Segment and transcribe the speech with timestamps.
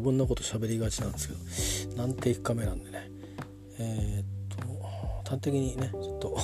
[0.00, 3.10] 余分なこと喋りがちなんですけど何テイクカメなんでね。
[3.78, 6.36] えー、っと端的にねちょっと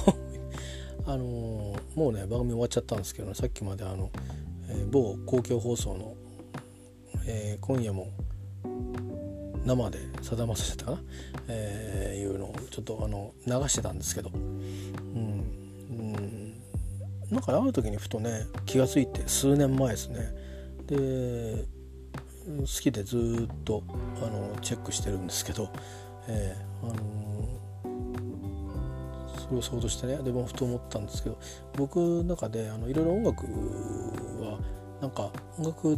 [1.11, 4.11] あのー、もうね番組終わっちゃったんですけど、ね、さっきまであの、
[4.69, 6.14] えー、某公共放送の、
[7.27, 8.11] え今夜も
[9.64, 11.02] 生でさだまさしだったかな、
[11.48, 14.42] えー、いうのをちょっとあの流してたんですけど、うん、
[15.91, 16.55] うん。
[17.30, 20.34] なんか会う時にふとね気が付いて数年前ですね。
[20.86, 21.76] で
[22.46, 23.82] 好きでずっと
[24.23, 25.68] あのチェックしてるんですけど、
[26.28, 27.56] えー、あの
[29.36, 31.38] それを想像してねでもふと思ったんですけど
[31.77, 34.60] 僕の中であのいろいろ音楽は
[35.00, 35.96] なんか音楽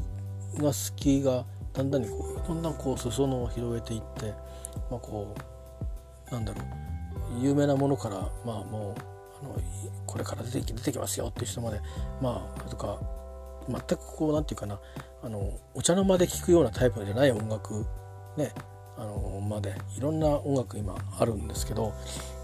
[0.57, 4.33] が好きがだんだんにこうだんだんこう裾野を広げていって、
[4.91, 5.35] まあ、こ
[6.31, 9.57] うなんだろう有名なものからまあもうあの
[10.07, 11.81] これから出てき出てきますよっていう人まで
[12.23, 12.99] まあとか
[13.69, 14.81] 全くこう何て言うかな
[15.23, 17.87] あのお茶の間で聴くようなタイプじゃない音楽
[18.37, 18.53] ね
[18.97, 21.93] あのまでいろんな音楽今あるんですけど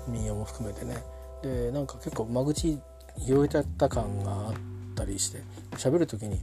[0.09, 1.03] 民謡も含めてね。
[1.43, 2.81] でなんか結構間口
[3.19, 4.55] 広げちゃった感があっ
[4.95, 6.41] たりして喋る時に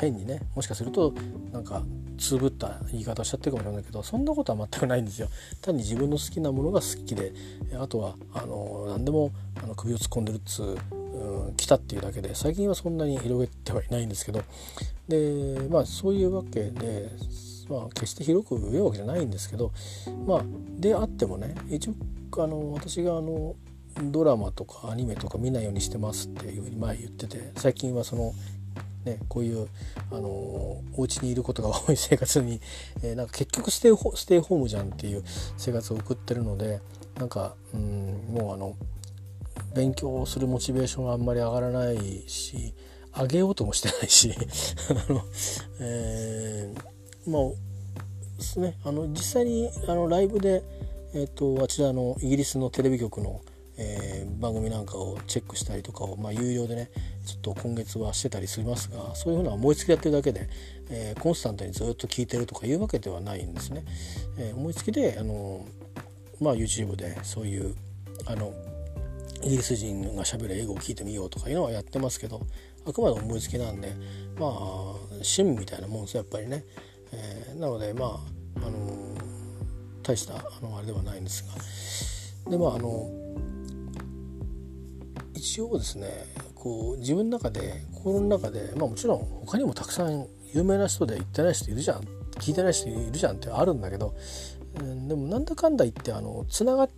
[0.00, 1.12] 変にねもしかすると
[1.52, 1.82] なんか
[2.18, 5.28] つぶった言い方しちゃってるかもしれないけどそんなことは全くないんですよ。
[5.60, 7.32] 単に自分の好きなものが好きで
[7.78, 10.78] あとはあの何でもあの首を突っ込んでるっつう、
[11.56, 14.42] 来たっていうだけで最近はそんなに広げてはいないんですけど
[15.08, 17.10] でまあそういうわけで、
[17.68, 19.72] まあ、決して広く言うわけじゃないんですけど
[20.26, 20.42] まあ
[20.78, 21.94] であってもね一応
[22.42, 23.54] あの私があの
[24.02, 28.32] ドラマとかアニメとか見ないようにしてますっていうふうに前言ってて最近はその
[29.04, 29.68] ね、こういう
[30.10, 32.60] あのお家にいることが 多い生活に、
[33.02, 35.24] えー、なんか結局ステイホステイホームじゃんっていう
[35.56, 36.80] 生活を送ってるので
[37.16, 38.76] なんかうんもうあの
[39.74, 42.74] 勉強するモチベーションがあんまり上がらないし
[43.14, 44.34] 上げようともしてないし
[44.90, 45.22] あの、
[45.80, 50.62] えー、まあですねあの実際にあのライブで、
[51.14, 53.40] えーと、あちらのイギリスのテレビ局の
[53.80, 56.90] えー、番組なんかをチェックしたりとかを、まあ、有料でね
[57.24, 60.48] ちょっと今月はしてたりしますがそういうふうな思いつきでやってるだけで、
[60.90, 63.84] えー、コンスタントにずっと聞いてるとかいうわけではないんですね。
[64.36, 65.64] えー、思いつきであの、
[66.40, 67.76] まあ、YouTube でそういう
[68.26, 68.52] あの
[69.42, 72.40] イギリス人がしゃべる英語を聞いてみようとかいうのはやってますけど
[72.86, 73.94] あくまで思いつきなんで
[74.38, 74.50] まあ
[75.12, 76.64] 趣味みたいなもんですやっぱりね。
[77.12, 78.20] えー、なのでま
[78.62, 79.16] ああの
[80.02, 81.44] 大したあのあれではないんです
[82.44, 83.08] がでまああの
[85.34, 92.00] 一応ですねこう自分の中で心の中で、まあ、もちろん他にもたくさん有名な人で言ってない人いるじゃん
[92.38, 94.14] 聞いてない人いるじゃんってあるんだけど、
[94.80, 96.94] うん、でもなんだかんだ言ってあのつながって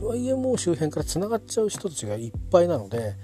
[0.00, 3.14] YMO 周辺からつながっちゃう人たちがいっぱいなので、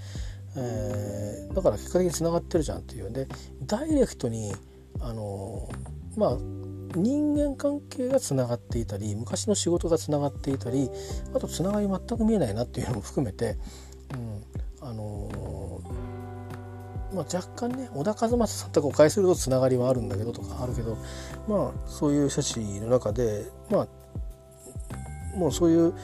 [0.56, 3.10] えー、だから結果的につながってるじゃんっていう。
[3.10, 3.26] んで
[3.62, 4.54] ダイレクトに
[5.00, 5.68] あの
[6.16, 6.36] まあ
[6.94, 10.90] 人間関係がつながっていたり昔の仕事がつながっていたり
[11.34, 13.56] あとつながり全く見えないなっていうのも含めて
[14.12, 20.96] うん、あのー、まあ、若干ね小田和正さんとかお返しするとつながりはあるんだけどとかあるけど
[21.48, 23.88] まあそういう写真の中でまあ
[25.36, 25.94] もうそういう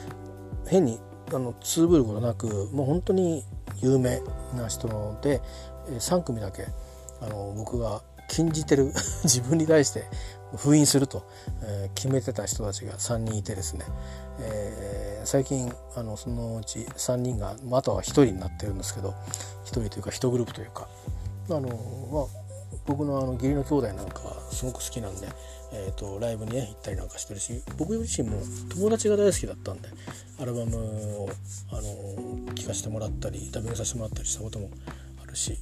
[0.69, 0.99] 変に
[1.33, 3.43] あのつぶることなくもう本当に
[3.81, 4.21] 有名
[4.55, 4.87] な人
[5.21, 5.41] で
[5.87, 6.67] 3組だけ
[7.21, 8.93] あの僕が禁じてる
[9.23, 10.05] 自分に対して
[10.55, 11.23] 封印すると、
[11.61, 13.85] えー、決めてた人たちが3人いてですね、
[14.39, 19.13] えー、最近あのそのうち3人があとは1人になってるんですけど
[19.65, 20.87] 1人というか1グループというか
[21.49, 22.25] あの、まあ、
[22.85, 25.27] 僕のあの義理の兄弟なんかはすごく好きなんで、
[25.71, 29.89] えーと、ライブにね行ったりなんかしてるし僕自身も友達が大好きだったんで
[30.41, 31.29] アルバムを
[31.71, 34.69] あの聴かせてもらったりダビングさせてもらったりしたことも
[35.21, 35.57] あるし、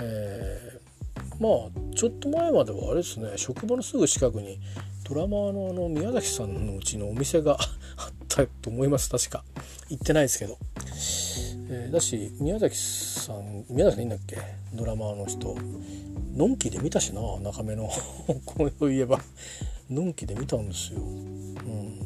[0.00, 0.88] えー
[1.40, 4.58] まあちょっと前まではあれですね職場のすぐ近くに
[5.08, 7.56] ドラマーのあの宮崎さんのうちのお店が
[7.96, 9.08] あったと思います。
[9.08, 9.42] 確か。
[9.88, 10.58] 行ってないですけど、
[11.70, 14.38] えー、だし宮崎さん宮崎さんいいんだっけ？
[14.74, 15.56] ドラマーの人。
[16.34, 17.90] のんきで見たしな中目の。
[18.46, 19.20] これを言えば。
[19.90, 21.00] のんきで見たんですよ。
[21.00, 21.98] うん。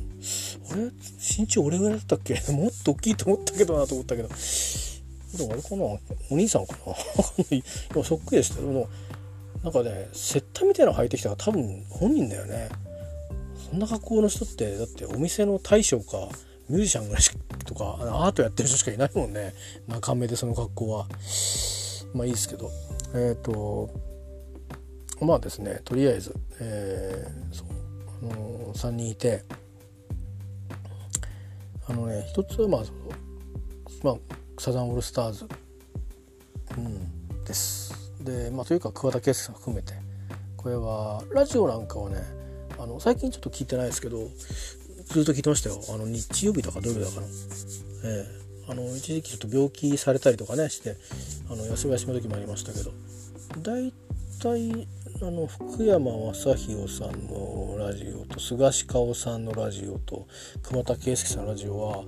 [0.70, 0.90] あれ？
[1.38, 2.34] 身長俺ぐらいだったっけ？
[2.52, 4.28] もっと大きいと思ったけどなと思ったけど。
[4.28, 5.84] でもあれかな？
[5.84, 5.98] お
[6.30, 6.92] 兄さんかな？
[7.56, 7.62] い
[7.96, 8.88] やそっくりでしたよ。
[9.62, 12.68] なんかねセッタみたいなの履いてきたら多分本人だよね。
[13.70, 16.28] そんな格好の人ってだってお店の大将か
[16.72, 17.22] ミュージシャンぐらい
[17.66, 19.52] とかアートやってる人しかいないもんね。
[19.86, 21.06] 中目でその格好は。
[22.14, 22.70] まあいいですけど。
[23.14, 23.90] えっ、ー、と
[25.20, 27.66] まあですねとりあえず、えー、そう
[28.22, 29.44] あのー、3人いて。
[31.88, 32.82] あのね一つはまあ
[34.02, 34.16] まあ
[34.58, 35.46] サザンオールスターズ、
[36.78, 38.14] うん、です。
[38.22, 39.92] でまあというか桑田佳祐さん含めて。
[40.56, 42.22] これはラジオなんかをね
[42.78, 44.28] あの最近ちょっと聞いてないですけど
[45.12, 45.80] ずっと聞いてましたよ。
[45.90, 47.26] あの日曜日とか土曜日だから、
[48.04, 50.96] えー、あの一時期ちょっと病気されたりとかねして
[51.50, 52.92] あの休み休みの時もありましたけど。
[53.60, 53.92] 大
[54.40, 54.88] 体
[55.20, 60.26] あの福山雅治さんのラジオと菅氏香さんのラジオと
[60.62, 62.04] 熊田圭介さんのラジオは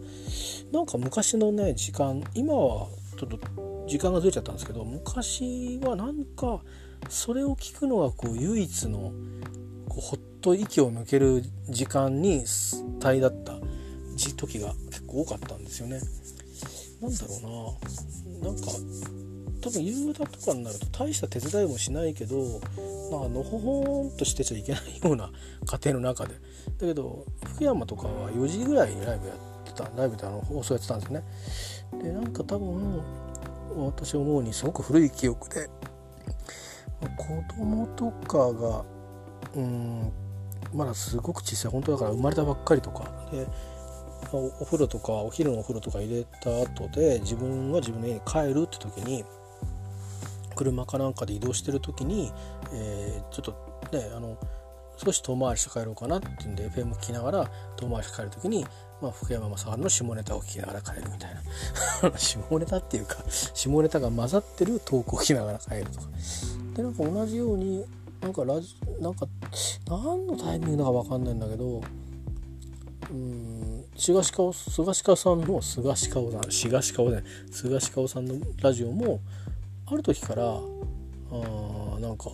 [0.72, 6.60] なんか昔のね時間今はちょっと時間がずれちゃったんですけど昔はなんか
[7.08, 9.12] それを聞くのがこう唯一の
[9.88, 12.44] こうほっと息を抜ける時間に
[13.04, 13.54] 帯だった
[14.36, 16.00] 時が結構多かったんですよね。
[17.00, 17.78] なんだろ
[18.40, 18.50] うな。
[18.50, 18.70] なんか
[19.62, 22.60] 多分夕方とかになると大した手伝いもしないけど
[23.10, 25.30] まあのほほんとしてちゃいけないような
[25.66, 26.34] 家庭の中で。
[26.34, 31.24] だけど福山とかは4時ぐらいにライブやってたライブであの放送やってたんですよね。
[32.02, 33.02] でなんか多分
[33.76, 35.68] 私思うにすごく古い記憶で
[37.16, 38.84] 子供とかが
[39.54, 40.12] うん
[40.72, 41.70] まだすごく小さい。
[41.70, 43.46] 本当だから生まれたばっかりとかで
[44.32, 49.24] お風呂とかお昼のお風呂とか入れた後で自分は自分の家に帰るって時に
[50.56, 52.32] 車かなんかで移動してる時に、
[52.72, 54.38] えー、ちょっとねあの
[54.96, 58.64] 少し遠回りして帰ろうかなっていうんで FM 聞きながら遠回りして帰る時に、
[59.00, 61.34] まあ、福山雅治の下ネタを聞きながら帰るみたい
[62.02, 62.12] な。
[62.18, 66.06] 下ネタっていうか下ネタが混ざってるトークを聞きながら帰るとか。
[66.74, 67.84] でなんか同じように
[68.20, 69.26] なんかラジなんか
[69.88, 71.82] 何のタイミングだか分かんないんだけど
[73.10, 79.20] うん菅氏顔菅氏顔さんの菅氏顔さん菅氏顔ね菅氏顔さんのラジオも
[79.86, 82.30] ある時からあなんか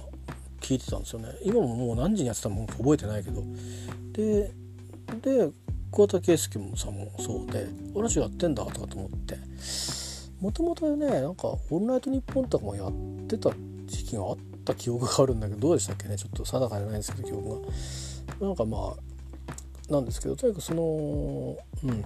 [0.61, 1.29] 聞いてたんですよね。
[1.43, 3.43] 今ももう何時にやってたのか覚えてないけど。
[4.13, 4.53] で
[5.23, 5.51] で
[5.93, 9.39] 桑田佳祐さんもそうで「ラジオやってんだ」とかと思って
[10.41, 12.93] もともとねなんか「オールナイトニッポン」とかもやっ
[13.27, 13.51] てた
[13.87, 16.17] 時期があった記憶があるんだけどどうでしたっけね？
[16.17, 17.69] ちょっと定かじゃないんですけど記憶が。
[18.41, 20.83] なんかまあなんですけどとにかくその
[21.85, 22.05] うん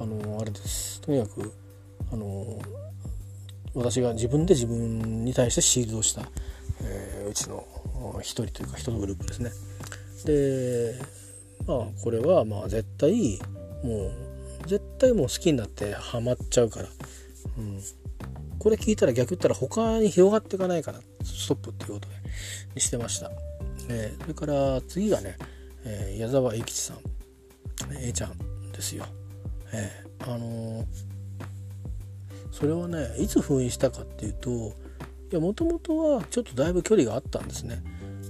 [0.00, 1.52] あのあれですとにかく
[2.12, 2.58] あの
[3.74, 6.22] 私が自分で自分に対してシールドした、
[6.82, 7.64] えー、うちの
[8.20, 9.50] 一人というか人のグループですね。
[10.24, 10.94] で
[11.68, 13.38] あこれはまあ絶対
[13.82, 16.88] もう絶対もう好きになってハマっちゃうから、
[17.58, 17.80] うん、
[18.58, 22.14] これ聞いたら逆言ったら他に広がっていかないからストップっていうことで
[22.74, 23.30] にしてました。
[23.88, 25.36] えー、それから次がね、
[25.84, 26.98] えー、矢沢永吉さん
[27.98, 29.04] A ちゃんですよ。
[29.72, 30.86] えー、あの
[32.52, 37.82] それはねいつ封印したかっていうといやもともとはちょっとだいぶ距離があったんですね。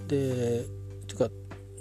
[0.08, 0.64] で
[1.06, 1.28] てか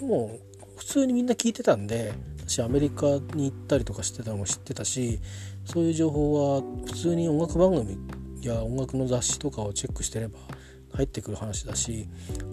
[0.02, 0.51] もう
[0.82, 2.12] 普通にみんな聞いてたんで
[2.48, 3.06] 私アメリカ
[3.36, 5.20] に行ったりとかしてたのも知ってたし
[5.64, 8.00] そういう情報は普通に音楽番組
[8.42, 10.40] や音楽の雑誌とかをチェックしてれば
[10.96, 12.08] 入ってくる話だし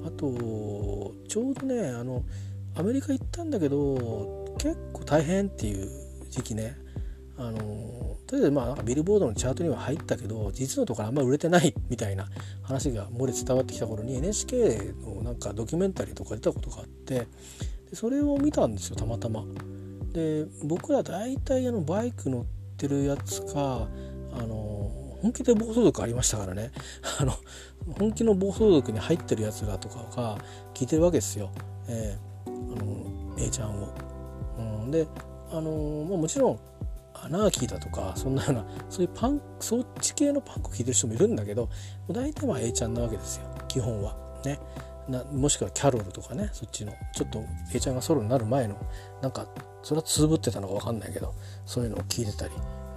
[0.07, 2.23] あとちょうどねあの
[2.77, 5.89] アメリカ行ったんだけど結構大変っていう
[6.29, 6.77] 時期ね。
[7.41, 7.59] あの
[8.27, 12.27] とりあえずまあビルボードのチャートには入ったけど実のところあんまり売れてないみたいな
[12.63, 17.29] 話が漏れ伝わってきた頃に NHK のなんかドキュメンタリーとか出たことがあって
[17.93, 19.45] それを見たんですよたまたま。
[20.13, 22.45] で僕ら大体あのバイク乗っ
[22.77, 23.89] てるやつか
[24.33, 24.91] あの
[25.23, 26.71] 本気で暴走族ありましたからね。
[27.21, 27.33] あの
[27.99, 30.39] 本気の暴走族に入ってるやつらとかが
[30.75, 31.51] 聞いてるわけですよ、
[31.89, 33.89] えー、あの A ちゃんを。
[34.59, 35.07] うん、で
[35.51, 36.59] あのまあ、もちろん
[37.15, 41.69] アナーキーだとかそんなようなそういうパンそっち系のパンクを聴いてる人もいるんだけど
[42.11, 43.47] 大体まあ A ちゃんなわけですよ。
[43.67, 44.17] 基本は。
[44.45, 44.59] ね。
[45.09, 47.43] なもしくはキャロルとかねそっちのちょっと
[47.75, 48.77] A ちゃんがソロになる前の
[49.23, 49.47] なんか
[49.83, 51.35] それはつぶってたのか分かんないけど
[51.65, 52.53] そういうのを聞いてたり、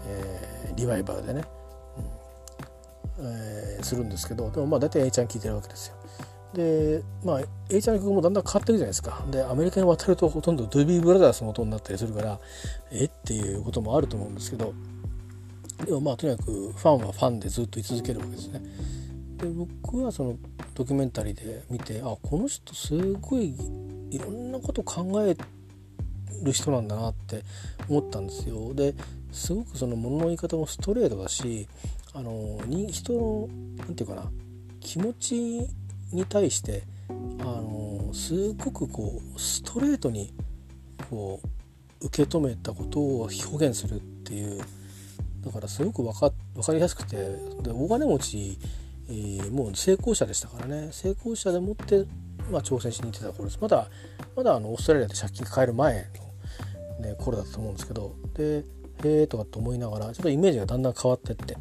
[0.07, 1.43] えー、リバイバルでね、
[3.19, 5.95] うんえー、するんですけどでもまあ大体 A ちゃん聞いてるわけですよ。
[6.53, 12.39] でまあ A ちゃんの曲もだんだん変わってるじゃないですかでアメリカに渡るとほとんどドゥビー・ブラザーズの音になったりするから
[12.91, 13.05] え？
[13.05, 14.73] っていうこともあると思うんですけど
[15.85, 18.61] でもまあとにかくファンはファンでずっと居続けるわけですね。
[19.41, 20.37] で僕はその
[20.75, 23.55] ドキュメンタリーで見てあこの人すごい
[24.11, 25.35] いろんなこと考え
[26.43, 27.43] る人なんだなって
[27.89, 28.73] 思ったんですよ。
[28.73, 28.93] で
[29.31, 31.67] すごくその物の言い方もストレートだし
[32.13, 34.31] あの人の何て言うかな
[34.79, 35.67] 気持ち
[36.11, 40.33] に対してあのすごくこうストレートに
[41.09, 41.39] こ
[42.01, 44.61] う受け止めたことを表現するっていう
[45.41, 48.59] だからすごく分か分かりやすくてで大金持ち、
[49.11, 50.89] えー、もう成功者でしたからね。
[50.91, 52.05] 成功者でもって、
[52.49, 53.59] まあ、挑戦しに行ってた頃です。
[53.61, 53.89] まだ
[54.35, 56.07] まだあのオーストラリアで借金抱える前
[56.99, 58.63] の、ね、頃だったと思うんですけどで
[59.03, 61.57] へえとかって思いながらちょっとイメージがだんだん変わってって。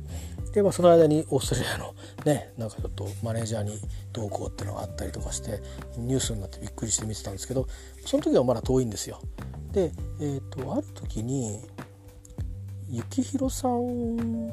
[0.53, 3.81] で、まあ、その間にオーストラリアのねなんかちょっとマネージャーに
[4.13, 5.61] どうこうっていうのがあったりとかして
[5.97, 7.67] ニュースになってびっくりして見てたんですけど
[8.05, 9.21] その時はまだ遠いんですよ。
[9.73, 11.61] で、えーと、ある時に
[12.91, 14.49] 幸宏さん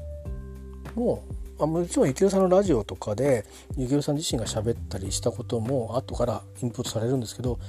[0.96, 1.24] の
[1.58, 3.46] もあもちろん幸宏さんのラジオとかで
[3.76, 7.60] 幸宏さん自身が喋ったりしたことも後からインプットされるんですけど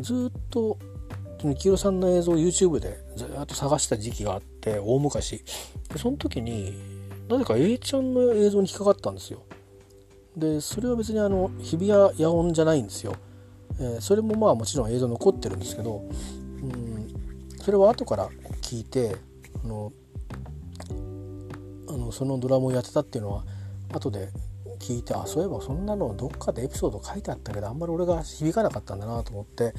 [0.00, 0.78] ずっと
[1.42, 5.44] 幸宏さんの映像を YouTube でずっと探した時期があって大昔
[5.92, 6.74] でその時に
[7.28, 9.42] なぜか A ちゃんの映像に引っかかったんですよ。
[10.36, 13.16] でそれは別にあの日比谷野音じゃないんですよ。
[13.78, 16.02] えー、それもまあもちろん映像残ってるんですけど、
[16.62, 17.08] うん、
[17.60, 18.28] それは後から
[18.60, 19.16] 聞いて
[19.64, 19.92] あの
[22.02, 23.44] のそのドラマをやってたっていうのは
[23.92, 24.28] 後で
[24.78, 29.72] 聞いてあそういえばそんなのどっかでエピソード書いてあったけどあんまり俺が響かなかったんだなと思って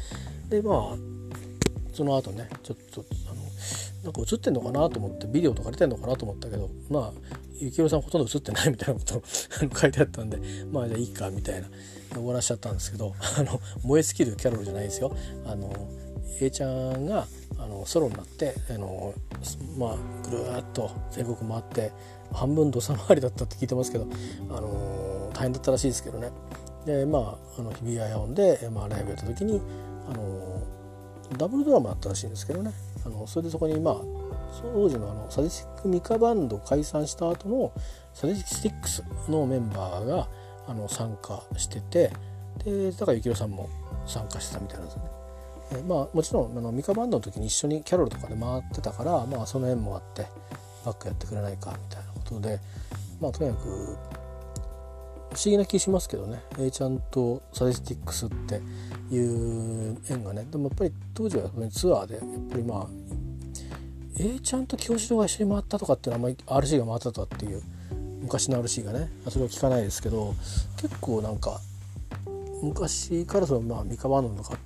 [0.49, 3.41] でまあその後ねちょっとあの
[4.03, 7.13] なんか映ってんのかなと思ってビデオとか出てんのかなと思ったけどまあ
[7.53, 9.23] 幸宏さんほとんど映ってないみたいなこと
[9.79, 10.39] 書いてあったんで
[10.71, 11.67] まあじゃあいいかみたいな
[12.13, 15.15] 終わらしちゃったんですけどあの燃え尽きるキャロルじゃないですよ。
[15.45, 15.73] あの
[16.39, 17.27] A ちゃんが
[17.57, 19.13] あのソロになってあの
[19.77, 19.97] まあ
[20.29, 21.91] ぐるっと全国回って
[22.31, 24.07] 半分ドサ回りだったって聞いてますけど、
[24.49, 26.31] あの大変だったらしいですけどね
[26.85, 29.61] でまああの日比谷野音で、まあ、ライブやった時に、
[30.09, 30.61] あの
[31.37, 32.71] ダブルドラムだったらしいんですけどね
[33.05, 34.01] あのそれでそこにまあ
[34.61, 37.71] 当時のあのサディスティックミカバンド解散した後の
[38.13, 40.27] サディスティックスのメンバーが
[40.67, 42.11] あの参加してて
[42.63, 43.69] でだから幸宏さんも
[44.05, 45.22] 参加してたみたいなんですよね。
[45.75, 50.27] えまあもちろんあのミカバンドの時に一緒にキャロルとかで回ってたからまあその縁もあって
[50.85, 52.59] バックやってくれないかみたいなことで
[53.19, 53.97] まあとにかく
[55.33, 56.43] 不思議な気しますけどね。
[56.59, 58.61] A ちゃんとサディスティックスって
[59.11, 62.87] いう縁がねでもやっぱり当時はツアーでやっぱりまあ
[64.19, 67.63] A ちゃんと清志郎が一緒に回ったとかっていうのはあんまり RC が回ったとかっていう
[68.21, 70.35] 昔の RC がねそれは聞かないですけど
[70.77, 71.59] 結構なんか
[72.61, 74.57] 昔からそのまあ三河のとか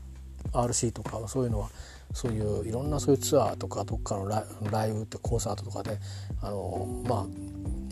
[0.53, 1.69] RC とかそういうのは
[2.13, 5.97] そういういろんなそういうツアーとかどっかのライブってコンサートとかで
[6.41, 7.27] あのま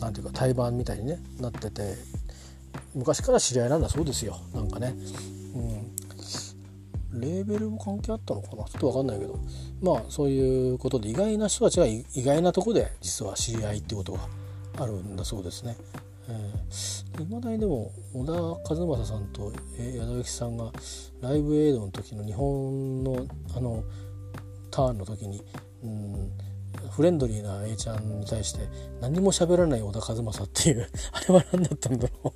[0.00, 1.94] なんていうか対バンみたいに、ね、なってて
[2.94, 4.94] 昔から知り合いなんだそうですよなんかね。
[5.54, 8.64] うん、レーベルも関係あったのかな？
[8.64, 9.38] ちょっと分かんないけど
[9.82, 14.20] まあそういうことで意外な人たちが意外なとこで実は知り合いってことが
[14.78, 15.76] あるんだそうですね。
[17.20, 20.70] いまだにでも小田和正さんと矢田由紀さんが
[21.20, 23.84] ライブエイドの時の日本のあの
[24.70, 25.42] ターンの時に、
[25.82, 26.30] うん、
[26.90, 28.68] フレンドリーな A ちゃんに対して
[29.00, 32.32] 何も喋らない小田和正っていう あれは何だったんだろう。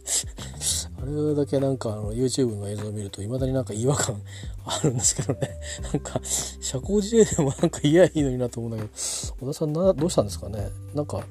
[1.03, 4.21] あれだけなんかあの YouTube の映像を見るといまだになんか違和感
[4.65, 5.59] あるんですけどね。
[5.83, 8.91] なんか社交辞令でもなんか嫌いいのになと思うんだけど
[9.41, 10.71] 小田さんなどうしたんですかね。
[10.95, 11.25] なんか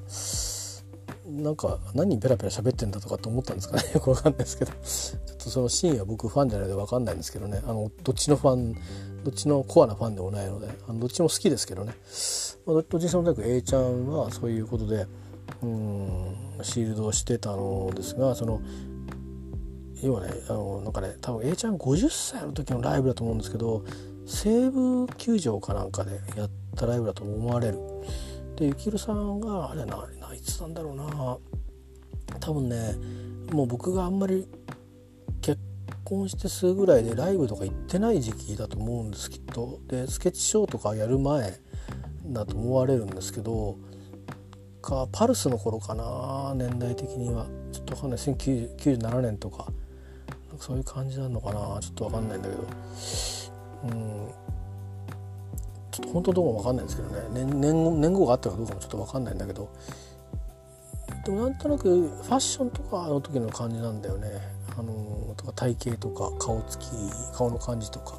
[1.30, 3.82] なんか何ペラペラ喋ってんだとかって思ったんですかね。
[3.94, 4.72] よくわかんないですけど。
[4.72, 7.62] ちょっとそのシーンは僕ファンじゃないのでわかんないんですけどね。
[7.66, 8.74] あのどっちのファン
[9.24, 10.68] どっちのコアなファンでもないので。
[10.88, 11.94] あのどっちも好きですけどね、
[12.66, 15.06] まあ、どっちにそのく A ちゃんはそういうことで
[15.62, 18.60] うんシールドをしてたのですがその
[20.02, 23.84] 要はねあのなんかね多分 A ちゃん50歳の時のライブだと思うんですけど
[24.26, 27.78] 西武球場かなんかでやったライブだと思われる。
[28.60, 31.38] でゆきるさんがあれないつなんだろうな。
[32.38, 32.94] 多分ね
[33.52, 34.46] もう僕があんまり
[35.40, 35.58] 結
[36.04, 41.58] 婚してすぐぐらいでライブとか行ってない時期だと思うんですきっとでスケッチショーとかやる前
[42.26, 43.76] だと思われるんですけど
[44.80, 47.46] かパルスの頃かな年代的には。
[47.72, 48.18] ちょっと分かんない。
[48.18, 49.66] 1997年とか
[50.58, 51.78] そういう感じなのかな。
[51.80, 52.62] ちょっと分かんないんだけど。
[53.84, 54.28] うん。
[55.90, 57.22] ちょっと本当どうも分かんないんですけどね。
[57.32, 59.68] 年年年号があったかどうかもちょっと分かんないんだけど。
[61.24, 64.28] でもなんとなくファッションとかあの時の感じなんだよね。
[64.78, 66.86] あのとか体型とか顔つき
[67.34, 68.18] 顔の感じとか。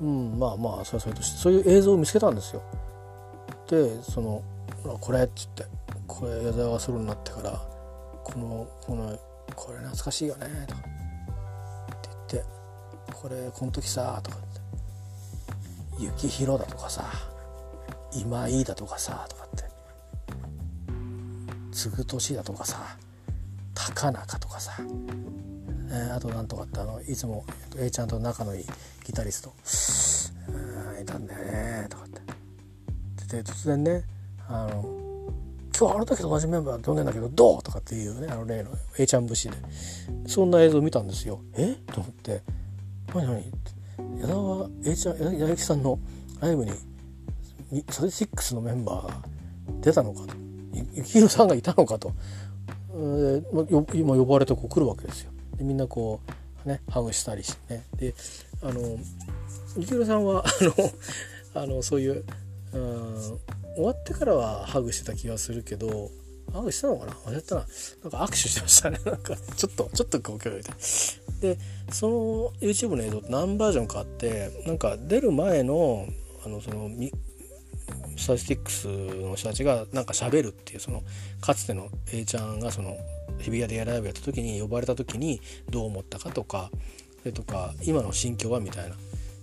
[0.00, 2.62] うんまあまあそれはそれとしてそういう映像を見つけたんですよ。
[3.68, 4.42] でその
[5.00, 5.66] 「これ」っつって
[6.08, 7.60] 「これ矢沢がソロになってから
[8.24, 9.18] このこの
[9.54, 10.84] これ懐かしいよね」とかっ
[12.00, 12.50] て言って
[13.12, 14.38] 「これこの時さ」とか
[16.00, 17.04] 幸宏だとかさ
[18.12, 19.64] 今井だとかさとかって
[21.72, 22.96] 継ぐ年だとかさ
[23.74, 24.72] 高中とかさ、
[25.90, 27.44] えー、あとなんとかってあのいつも
[27.76, 28.64] A ちゃんと仲のいい
[29.06, 29.52] ギタリスト
[31.00, 32.20] いたんだよねとかって。
[33.36, 34.02] で突然ね
[34.48, 34.82] あの
[35.78, 37.62] 今日あの時と同じメンバー呼んでんだけどどう？
[37.62, 39.56] とかっていうねあの例の A ちゃん節で。
[40.26, 41.40] そんな映像見たんですよ。
[41.54, 41.76] え？
[41.92, 42.42] と思って。
[43.14, 43.26] 何？
[43.26, 43.40] 何？
[43.40, 43.50] って。
[44.18, 45.98] 矢田は A ちゃん矢田さんの
[46.40, 46.72] ライブに
[47.90, 49.22] サディシックスのメンバーが
[49.80, 50.34] 出たのかと
[50.94, 52.12] 幸宏さんがいたのかと、
[52.90, 55.32] えー、今呼ばれてこう来るわけですよ。
[55.56, 56.20] でみんなこ
[56.64, 58.14] うねハグしたりしてねで
[58.62, 58.80] あの
[59.74, 60.44] 幸宏さんは
[61.54, 62.24] あのあのそういう
[62.72, 63.38] うん
[63.74, 66.10] 終わってからはハグしてた気がするけど
[66.52, 67.12] ハグしたのかな？
[67.12, 67.60] 忘れたな
[68.02, 70.70] なんか握手してましたね なんかちょっとちょっとこう距離で。
[71.40, 71.58] で
[71.90, 76.06] その YouTube の映像って何バージョンかあってなんか出る前の
[76.44, 76.90] あのその
[78.16, 81.02] スタティティックスの人たちがなんか喋るっていうその
[81.40, 82.96] かつての A ちゃんがその
[83.38, 85.40] 日比谷でやライブやった時に呼ばれた時に
[85.70, 86.70] どう思ったかとか
[87.22, 88.96] それとか今の心境はみたいな。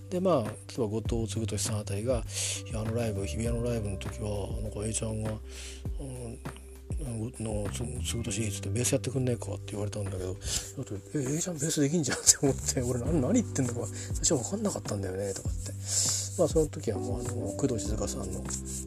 [0.10, 2.24] でまあ例えば後藤嗣俊さんあたりが
[2.70, 5.32] 「いやあのライブ日比谷のライブの時はなんか A ちゃんが、
[6.00, 6.40] うん
[7.40, 7.68] の
[8.04, 10.36] 継ぐ年いっつってベースやってくんねえかって言われたんだけど
[11.16, 15.72] 「ええちゃんベースできんじゃん」って思って俺何何言ってんのか最初分かんなかったんだよねとかって。
[16.38, 18.44] まあその時はもうあの工藤静香さんの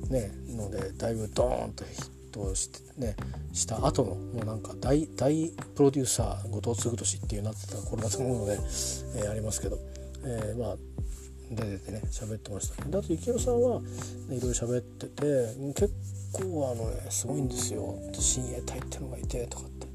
[0.09, 3.17] ねのでだいぶドーンとヒットしてね
[3.53, 9.79] した後のもうなんか大大プロデューサー後藤嗣俊っていうなってた頃だと思うので、えー、ありますけど、
[10.25, 10.77] えー、まあ
[11.51, 12.85] 出ててね喋ってました。
[12.85, 13.81] であと幸宏さんは、
[14.31, 15.93] いろいろ喋ってて結
[16.33, 17.95] 構あのねすごいんですよ。
[18.19, 19.87] 親衛隊ってのがいてとかって。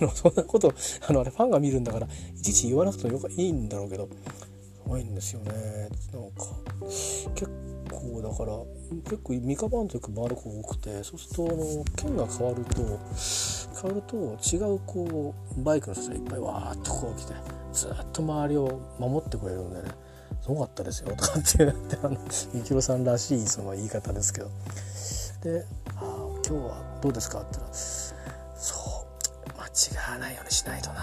[0.00, 0.72] あの そんなこと
[1.08, 5.40] あのあれファンが見るんだからいちいち言わなくてもよくいいんだろうけどすごいんですよ。
[5.40, 6.46] ねなんか
[7.34, 7.50] 結
[7.90, 8.58] 構だから
[9.04, 12.82] 結構三日番というか回る子多くてそうするとあの剣が変わると
[13.80, 17.34] 変わると違うこうバイクの人がいっぱいわーっとこう来て
[17.72, 19.88] ずっと周りを守ってくれるんでね
[20.42, 21.08] すごかったですよ。
[21.10, 24.50] とかって言ってあの幸宏さんらしいその言い方ですけど。
[25.42, 25.64] で
[25.96, 27.74] 「あ今日はどうですか?」って言ったら
[28.56, 30.94] 「そう間違わないようにしないとな」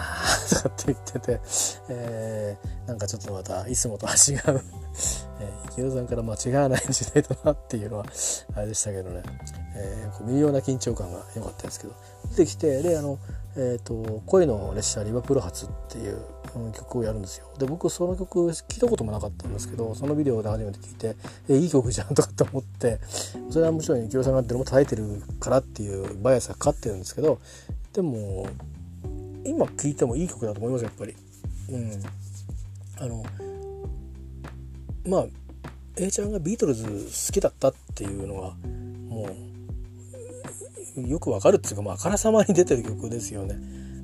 [0.50, 1.40] とかって言ってて、
[1.88, 4.62] えー、なんかちょっとまたいつもとは違う、
[5.40, 8.06] えー、池田さんから間違わないようにしないとなっていうのは
[8.54, 9.22] あれでしたけどね、
[9.74, 11.94] えー、こう微妙な緊張感が良かったですけど
[12.30, 13.18] 出てきてであの、
[13.56, 16.18] えーと「恋の列車リバプール発」っていう
[16.72, 21.16] 曲をやるんですよで僕その曲聞いたこともなかったんですけどそのビデオで初めて聞いて
[21.48, 23.00] えいい曲じゃんとかって思って
[23.50, 27.38] それはもちろん幸宏さんがドラム叩いてるからっていうバイアスがかかってるんですけど
[27.92, 28.46] でも
[29.44, 31.14] 今聴いてもいい曲だと思いますやっぱり。
[31.68, 32.02] うん、
[32.98, 33.24] あの
[35.06, 35.26] まあ
[35.96, 38.54] A ちゃんがビートルズ好きだったっていうのは
[39.08, 39.55] もう
[41.02, 43.56] よくわかるっていうか、まあ、あからさまに出てる曲ですよね。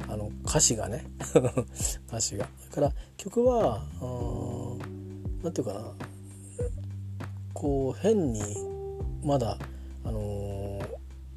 [0.09, 1.07] あの歌詞がね。
[2.09, 2.49] 歌詞が。
[2.71, 3.83] だから曲は
[5.43, 5.95] 何て言うかな。
[7.55, 8.43] こう変に
[9.23, 9.59] まだ
[10.05, 10.81] あの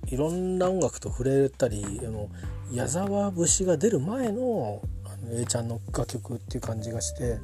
[0.07, 2.29] ー、いろんな音楽と触れたりあの
[2.71, 7.39] 矢沢節が出る前のあの A ちゃんの楽曲っていう感じがして、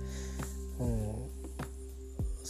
[0.80, 1.31] うん、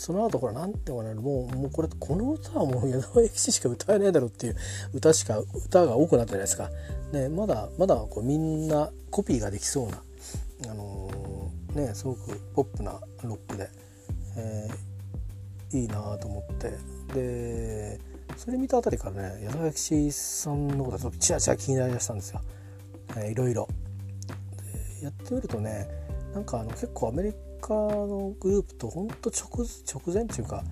[0.02, 4.56] その後ほら何て言うかなもうもうこれこの歌はもう矢沢永吉しか歌えないだろうっていう
[4.96, 6.72] 歌しか歌が多くなったじゃないですか。
[7.14, 13.70] ね、まだまだこうみんなコピーができそうな、あのー、ね、すごくポップなロックで、
[14.38, 16.74] えー、いいなと思って
[17.14, 18.00] で
[18.38, 22.42] それ見たあたりからね矢沢永吉さんのことがちょっとチラチラ気になりだしたんですよ、
[23.18, 23.68] えー、いろいろ。
[25.04, 25.88] やってみるとね
[26.34, 30.63] なんかあの結構アメリカのグループとほんと直直前っていうか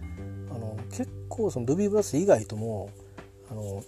[0.50, 2.90] あの結構そのルビーブラス以外とも
[3.50, 3.84] あの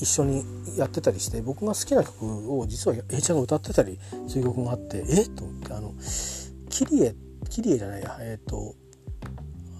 [0.00, 0.44] 一緒に
[0.76, 5.22] やってたりして僕が好きな曲を実は A ちゃんが歌ってたりそういう曲があってえ？
[5.22, 5.94] っと思ってあの
[6.70, 7.14] キリエ
[7.50, 8.74] キリエじゃないやえっ、ー、と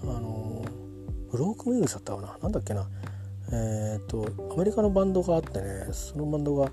[0.03, 0.63] あの
[1.31, 2.37] ブロークウィングスだったかな？
[2.41, 2.87] なんだっけな？
[3.51, 6.71] えっ、ー、とアメリカのバンドがあってねそのバンドが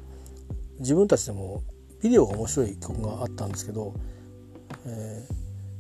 [0.79, 1.63] 自分たちでも
[2.03, 3.95] ビデオが面白い曲があったんですけど、
[4.87, 5.35] えー、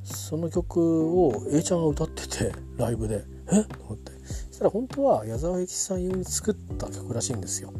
[0.04, 0.80] その曲
[1.24, 3.24] を A ちゃんが歌っててライブで。
[3.50, 3.64] え？
[3.64, 4.12] と思って。
[4.50, 7.72] そしただ本当は矢沢永吉さん用に作った曲らしいんですよ。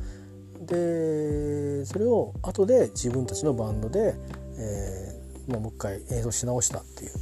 [0.61, 4.14] でそれを後で自分たちのバンドで、
[4.56, 7.12] えー、もう一回演奏し直したっていう。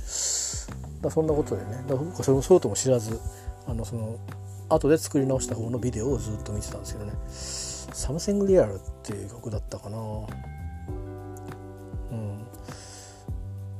[1.00, 1.84] だそんなことでね。
[1.88, 3.18] だ僕はそれそうとも知らず
[3.66, 4.18] あのその
[4.68, 9.98] 後で作り直した方のビデオをずっと見てたんですけどね「サムセングリアル」っていう曲だったかな。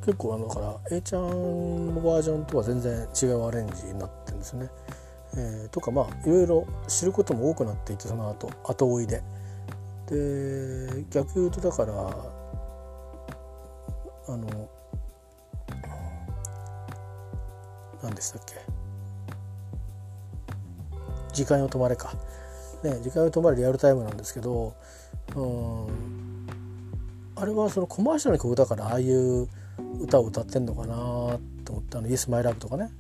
[0.04, 4.70] 結構あのだから A ちゃんのバージョンとは全然違うアレンジになってるんですね。
[5.36, 9.22] えー、とかまあいろいろ知ることも多くなっていてその後後追いで。
[10.08, 11.96] で逆言うとだからあ
[14.36, 14.68] の
[18.02, 18.54] 何でしたっけ
[21.32, 22.12] 時間よ止まれか。
[22.82, 24.74] ね時間よ止まれリアルタイムなんですけど
[25.36, 25.86] うん
[27.36, 29.46] あれはそのコマーシャルの曲だからああいう
[30.01, 30.95] 歌を歌ってんのかな
[31.64, 32.90] と思ってあの「イエスマイラブとかね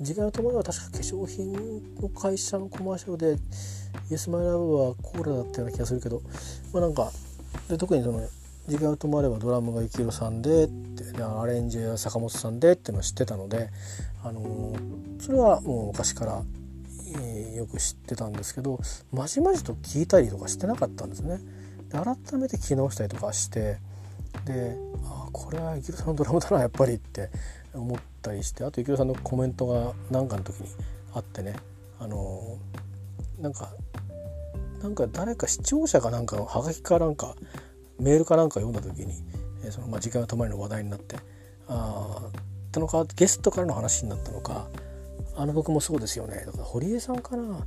[0.00, 1.52] 時間の友達は確か化粧品
[2.00, 3.36] の会社のコマーシャルで
[4.10, 6.22] 「イエスマイラブはコーラだったような気がするけど
[6.72, 7.10] まあなんか
[7.68, 8.20] で特にその
[8.68, 13.70] 時間が止まればドラムが幸宏さんでってアレンジは坂本さんでっていうのを知ってたので、
[14.24, 16.42] あのー、それはもう昔から、
[17.16, 18.80] えー、よく知ってたんですけど
[19.12, 21.38] まじまじと聞いたりとかしてなかったんですね。
[21.90, 23.78] で改めて聞き直したりとかして
[24.44, 27.30] であこれは幸宏さんのドラムだなやっぱりって
[27.74, 30.68] 思ったりしてあと幸宏さんのコメントが何かの時に
[31.14, 31.56] あってね、
[31.98, 32.58] あの、
[33.38, 33.70] なんか
[34.82, 37.34] なんか誰か視聴者かなんかのハガキかなんか
[37.98, 39.14] メールかなんか読んだ時に、
[39.64, 41.16] えー、そのまあ時間が止まりの話題になって
[41.68, 42.30] あ
[42.74, 44.68] あのかゲストからの話になったのか
[45.34, 46.44] あの僕もそうですよね。
[46.46, 47.58] とか堀江さんかな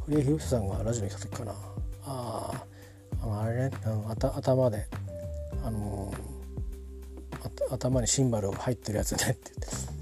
[0.00, 1.54] 堀江博さんがラジオに来た時かな。
[2.06, 2.64] あ
[3.22, 3.70] ああれね
[4.20, 4.86] 頭で
[5.64, 6.12] あの、
[7.70, 9.94] 頭にシンバル入ってるやつねって言って。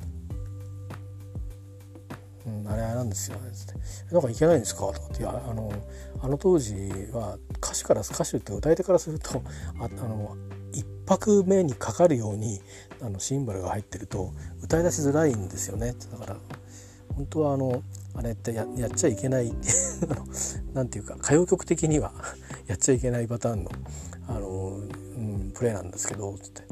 [2.45, 3.75] うん、あれなんですよ」つって
[4.13, 5.73] 「なんかいけないんですか?」とかって「いやあの
[6.21, 6.75] あの当時
[7.13, 9.43] は歌手から歌手って歌い手からすると
[9.79, 10.37] ああの
[10.73, 12.61] 一拍目にかかるように
[13.01, 16.37] あのシンバルが入ってると歌い出しづらいんですよねだから
[17.15, 17.83] 本当はあの
[18.15, 19.53] あれってややっちゃいけない
[20.09, 20.27] あの
[20.75, 22.13] なんていうか歌謡曲的には
[22.67, 23.71] やっちゃいけないパターンの
[24.29, 26.63] あの、うん、プレーなんですけどつって、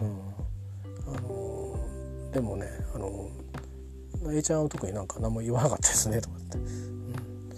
[0.00, 3.30] うん、あのでもねあの
[4.32, 7.50] A ちゃんは特になんか何も言わなかったですねとかって、うん、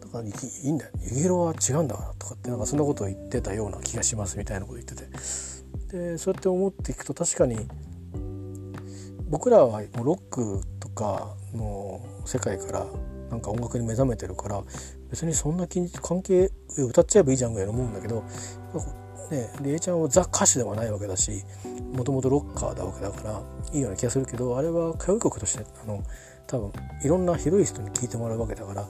[0.00, 0.26] だからい
[0.64, 0.92] いんだよ。
[1.02, 5.06] ユギロは違うんだからとかってなんかそんなことを言ってたような気がしますみたいなこと言ってて。
[5.86, 7.58] でそうやって思っていくと確かに
[9.28, 12.86] 僕らはロックとかの世界から
[13.30, 14.62] なんか音楽に目覚めてるから
[15.10, 15.66] 別にそんな
[16.02, 18.24] 関係歌っちゃえばいいじゃんぐらい思うんだけど
[19.30, 21.42] ねりえちゃんはザ歌手ではないわけだし
[21.92, 26.02] もともとロッカーだわけだからいいような気がするけどあれは歌謡曲としてあの
[26.46, 28.86] 多分いろんな広い人に聴いてもらうわけだから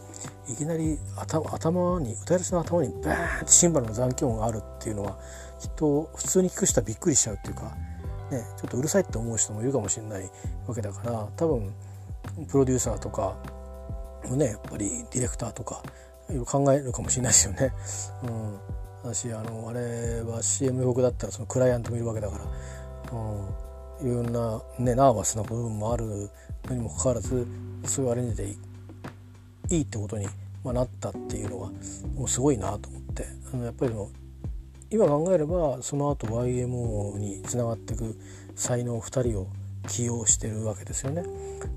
[0.48, 5.18] いきなり頭に歌い出しの頭にバーンってシンバルの残響音があるっていうのは
[5.60, 7.74] きっと普通に聴く人はびっくりしちゃうっていうか、
[8.30, 10.30] ね、ちょっとうるさいって思う人もいるかもしれない
[10.66, 11.72] わけだから多分
[12.48, 13.36] プロデューサーとか
[14.28, 15.82] もねやっぱりディレクターとか
[16.28, 17.72] いろいろ考えるかもしれないですよね。
[18.24, 18.58] うん
[19.14, 22.44] 私あのあれは CM 僕だったらそのクライアントもいるわけだから、
[23.12, 26.30] うん、いろんな、ね、ナーバスな部分もある
[26.64, 27.46] のにもかかわらず
[27.84, 28.48] そういうアレンジで
[29.70, 30.26] いいってことに、
[30.64, 31.70] まあ、なったっていうのは
[32.16, 34.08] もうすごいなと思ってあのやっぱりの
[34.90, 38.18] 今考えればその後 YMO につながっていく
[38.56, 39.48] 才能2人を
[39.88, 41.22] 起用してるわけですよね。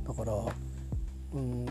[0.07, 0.33] だから、
[1.33, 1.65] うん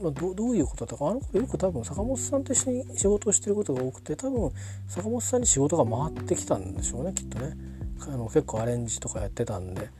[0.00, 4.52] まあ、どどういうことだかあの頃よく多分坂本さんと一緒に仕事をしてることが多くて多分
[4.86, 7.56] 坂本さんに仕事が回ってきたんでしょうねきっとね
[8.00, 9.90] あの結構アレンジとかやってたんで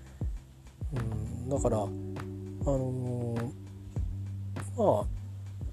[0.94, 3.42] うんだからあのー、
[4.76, 5.06] まあ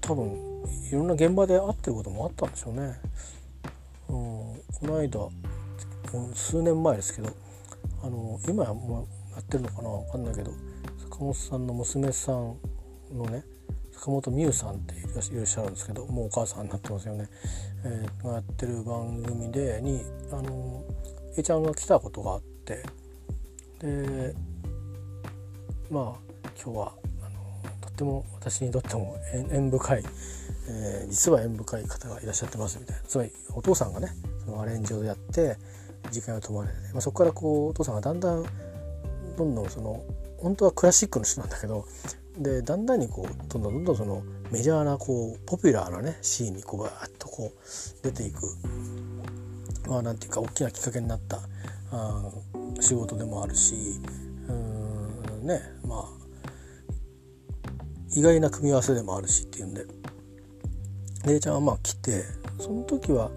[0.00, 0.46] 多分
[0.90, 2.98] いろんな現場で会ってることもあったんでしょうね。
[4.08, 5.28] うん、この間
[6.34, 7.30] 数年前ですけど
[8.02, 10.52] あの今もやってるのかな分かんないけど
[11.10, 12.56] 坂本さんの娘さん
[13.12, 13.44] のね
[13.96, 15.02] 坂本美優さんってい
[15.36, 17.28] らっしゃるんですけどもうお母さんになってますよね、
[17.84, 20.84] えー、がやってる番組でにあの
[21.36, 22.82] A ちゃんが来たことがあって。
[23.80, 24.34] で
[25.90, 30.04] まあ今日はあのとっても私にとっても縁深い、
[30.68, 33.02] えー、実は縁深い方がいらっしゃってますみたいな。
[33.02, 34.08] つまりお父さんがね
[34.44, 35.58] そのアレンジをやって
[36.10, 38.44] 時間を止まれて、まあ、そこからこうお父さんがだんだん
[39.36, 40.02] どんどんその
[40.38, 41.86] 本当はクラシックの人なんだけど
[42.38, 48.42] でだんだんにこうどんどんどんどんそのメジャーなこうポピュラーなねシーンにこうバーッとこう出ていく。
[49.88, 51.38] まあなんていうか大きなきっかけになった
[51.92, 52.30] あ
[52.80, 53.76] 仕事でもあるし
[54.48, 56.06] うんねまあ
[58.12, 59.84] 意外な組み合わせでもあるしっていうんで。
[61.26, 62.22] 姉ちゃんはまあ来て
[62.58, 63.30] その時は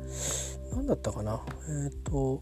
[0.71, 2.41] 何だったかなえっ、ー、と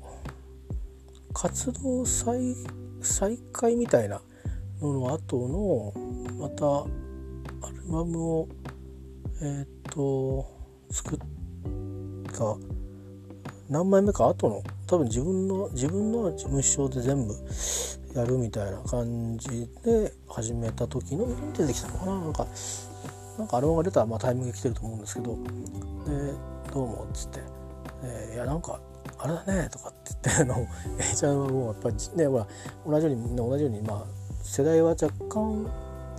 [1.33, 2.55] 活動再
[3.01, 4.21] 再開みたいな
[4.81, 5.93] のの後の
[6.37, 8.47] またアルバムを
[9.41, 10.45] えっ、と
[10.91, 11.19] 作っ
[12.33, 12.57] た
[13.69, 17.33] 何枚目か後の多分自分の自分の事務所で全部
[18.15, 22.47] やるみたいな感じで始めた時の出てきたのかななんか
[23.37, 25.41] なんかアルバムが出たらまあタイミングで来てると思うんですけどで
[26.73, 27.39] 「どうも」っつって
[28.03, 28.79] 「えー、いやなんか
[29.19, 30.67] あれだね」とかって言ってあの
[30.99, 32.47] A ちゃんはもうやっぱりねほら
[32.85, 34.05] 同じように同じようにまあ
[34.41, 35.69] 世代は若干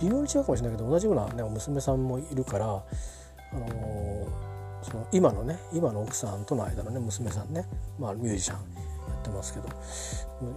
[0.01, 7.65] 微妙に違うかもしれないけど同じような、ね、娘さんもいるから、あのー、その今のね今の奥さんとの間のね娘さんね、
[7.99, 9.67] まあ、ミュージシャンやってますけど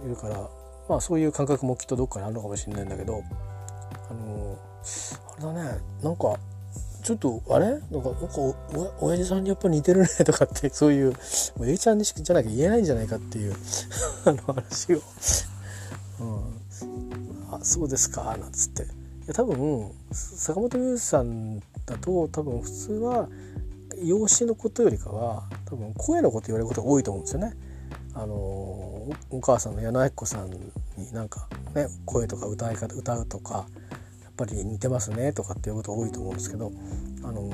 [0.05, 0.49] いるから、
[0.89, 3.23] まあ、そういう感覚もきっとどっかにあるのかもしれないんだけど
[4.09, 4.57] あの
[5.37, 6.37] あれだねなんか
[7.03, 7.65] ちょっとあれ？
[7.65, 8.55] なんかなんかお
[9.01, 11.13] 親父さんにやっぱ似てるねとかって そういう
[11.61, 13.55] A ちゃんにしじゃなきゃ言えないんじゃないかっていう
[14.25, 15.01] あの話を、
[16.21, 19.02] うん、あそうですかなんつって。
[19.27, 23.29] や多分坂本龍一さんだと多分普通は
[24.03, 27.53] 養子のことよりかは多分声のこと言われることが多いと思うんですよね。
[28.15, 30.59] あのお母さんの矢野明子さんに
[31.11, 33.65] なんかね声とか歌い方歌うとか
[34.23, 36.71] やっぱり似てますねとかっていうこと多いと思うんですけど
[37.23, 37.49] あの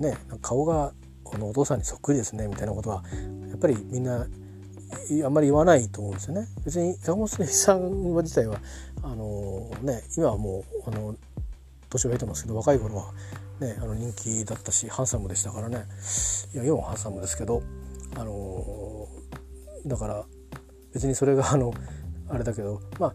[0.00, 3.04] ね顔がこのお父さんにそっくりですねみたいなことは
[3.48, 4.26] やっぱりみんな
[5.24, 6.46] あんまり言わないと思うんですよね。
[6.64, 8.58] 別に坂本さん自体は
[9.02, 11.16] あのね今はもうあの
[11.90, 13.12] 年を経てますけど若い頃は
[13.60, 15.86] ねあの人気だったしハンサムでしたからね
[16.54, 17.62] いや今もハンサムですけど
[18.16, 19.08] あの
[19.86, 20.24] だから
[20.92, 21.72] 別にそれがあの
[22.28, 23.14] あれだけどまあ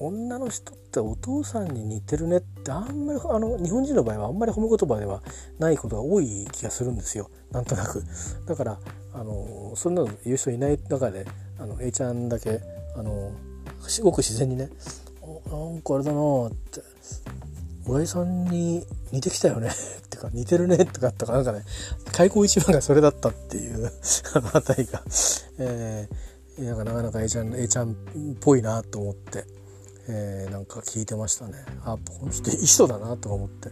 [0.00, 5.22] 女の人ってお父さんに似てるねってあんまりあの日本人の場合はあんまり褒め言葉では
[5.58, 8.04] ないことが多い気がするんですよなんとなく。
[8.46, 8.78] だから
[9.18, 11.26] あのそんなの言う人いない中で
[11.58, 12.60] あの A ちゃんだけ
[12.96, 13.32] あの
[13.80, 14.70] すごく自然にね
[15.50, 16.82] 「なんかあれだな」って
[17.86, 19.70] 親父さんに似てきたよね
[20.06, 21.64] ってか似てるねとかとかなんかね
[22.12, 23.90] 開口一番がそれだったっていう
[24.52, 25.02] あたりが、
[25.58, 27.94] えー、なんかなかなか A ちゃん A ちゃんっ
[28.40, 29.44] ぽいなと思って、
[30.08, 31.54] えー、なんか聞いてましたね。
[31.82, 33.70] あこの人いい人だなとか思って、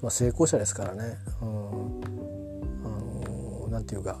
[0.00, 1.48] まあ、成功者ですからね、うん、
[2.84, 4.20] あのなんていうか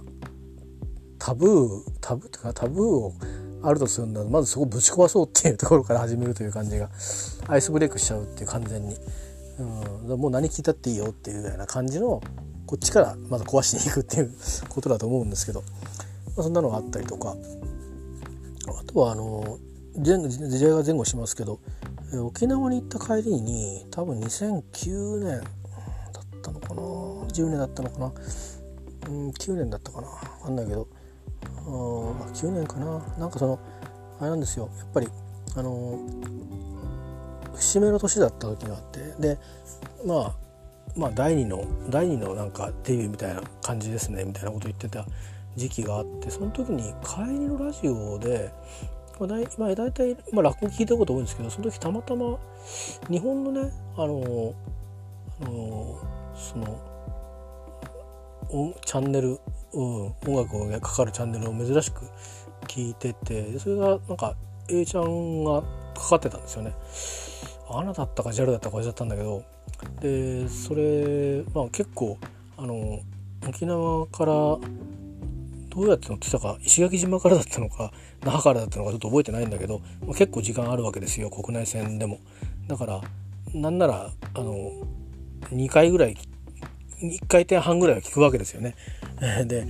[1.24, 3.14] タブータブーっていうかタブーを
[3.62, 6.90] あるとするのはまずそこぶち壊そうっていうところから始めるという感じが
[7.48, 8.94] アイスブレイクしちゃうっていう完全に、
[9.58, 12.22] うん、もう何聞いたっていいよっていうような感じの
[12.66, 14.34] こっちからまず壊しに行くっていう
[14.68, 15.66] ことだと思うんですけど、ま
[16.40, 17.34] あ、そんなのがあったりとか。
[18.66, 19.58] あとはあの
[19.96, 20.10] 時
[20.60, 21.60] 代が前後しますけど
[22.22, 26.82] 沖縄に行った帰りに多分2009年だったのかな。
[26.82, 28.12] 10年だったのかな、
[29.08, 30.08] うん、9年だったかな。
[30.08, 30.86] 分かんないけど。
[31.66, 31.70] あ、
[32.32, 33.00] 9年かな。
[33.18, 33.58] なんかその
[34.20, 34.68] あれなんですよ。
[34.78, 35.08] やっぱり
[35.56, 35.98] あの
[37.54, 39.38] 節目の年だった時があってで
[40.04, 40.32] まあ
[40.96, 45.06] まあ第2の第2のなんかデビューみたいな感じですねみたいなこと言ってた
[45.56, 48.50] 時期があってその時に帰りのラジオで、
[49.18, 52.38] まあ、だいまあ、大体、まあ、落語聞いたこと多いんですけどその時たまたま
[53.08, 54.54] 日本のねあの
[55.40, 55.98] あの
[56.34, 56.93] その
[58.84, 59.38] チャンネル
[59.74, 62.04] うん、音楽がかかるチャンネルを珍しく
[62.68, 64.36] 聞いててそれがなんか
[64.68, 65.62] A ちゃんが
[65.94, 66.72] かかってたんですよね。
[67.68, 69.42] アナだったか JAL だったか忘れちゃったんだけど
[70.00, 72.18] でそれ、まあ、結構
[72.56, 73.00] あの
[73.48, 74.60] 沖縄からど
[75.76, 77.90] うやって乗ってたか石垣島からだったのか
[78.22, 82.20] 那覇からだったのかちょっと覚えてないんだけど、まあ、結構時間あるわけですよ国内線でも。
[82.68, 83.00] だから
[83.54, 84.72] なんならあの
[85.50, 86.16] 2回ぐらい
[87.00, 88.74] 1回転半ぐらいは聞くわけですよね。
[89.46, 89.66] で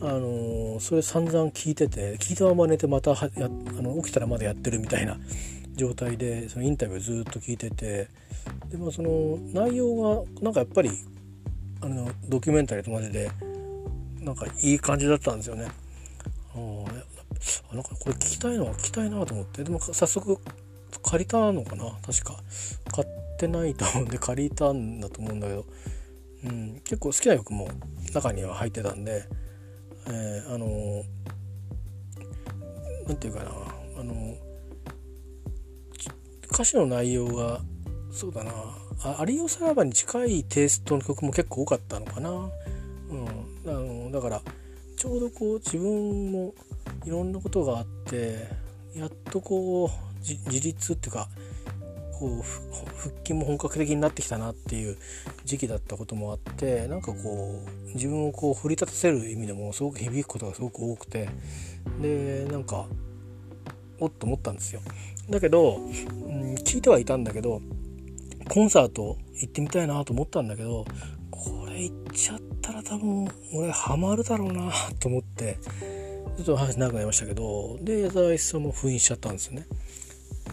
[0.00, 3.48] あのー、それ散々聞いてて聞いたまま寝てまたはやあ
[3.82, 5.18] の起きたらまだやってるみたいな
[5.74, 8.08] 状態でそのインタビューずっと聞いてて
[8.70, 10.90] でもその内容がなんかやっぱり
[11.80, 13.30] あのドキュメンタリーと同じで
[14.20, 15.68] なんかいい感じだったんですよね。
[16.54, 20.38] あなんかこれ聞きたいのは聞きたいなと思ってでも早速
[21.02, 21.84] 借りたのかな？
[22.02, 22.40] 確か
[22.90, 25.64] 買ってないと思うんで借りたんだと思うんだけど
[26.44, 27.68] うん、結構好きな曲も
[28.12, 29.24] 中には入ってたんで、
[30.06, 31.02] えー、あの
[33.06, 33.50] 何て言うかな
[33.98, 34.36] あの
[36.50, 37.60] 歌詞の内容が
[38.10, 38.52] そうだな
[39.02, 42.50] あ有吉さらばに近いテイストの曲も結構多かったのかな、うん、
[43.66, 44.42] あのだから
[44.96, 46.54] ちょうどこう自分も
[47.04, 48.48] いろんなことがあって
[48.94, 51.28] やっとこう自立っていうか
[52.18, 54.98] こう復帰も本格的になってきたなっていう
[55.44, 61.28] 時期だったこともあってなんかこう自分をこう奮い立たせる意味でもすごく響くことがすごく多くて
[62.02, 62.86] でなんか
[64.00, 64.80] おっと思ったんですよ。
[65.30, 67.60] だけど、うん、聞いてはいたんだけど
[68.48, 70.86] コンサート行ってみたいなと思ったんだけど
[71.30, 75.58] これ行っちゃったら多分俺ハマるだろうなと思って
[76.36, 79.66] ちょっと話長くなりましたけどで矢沢一さんも封印しちゃったんですよね。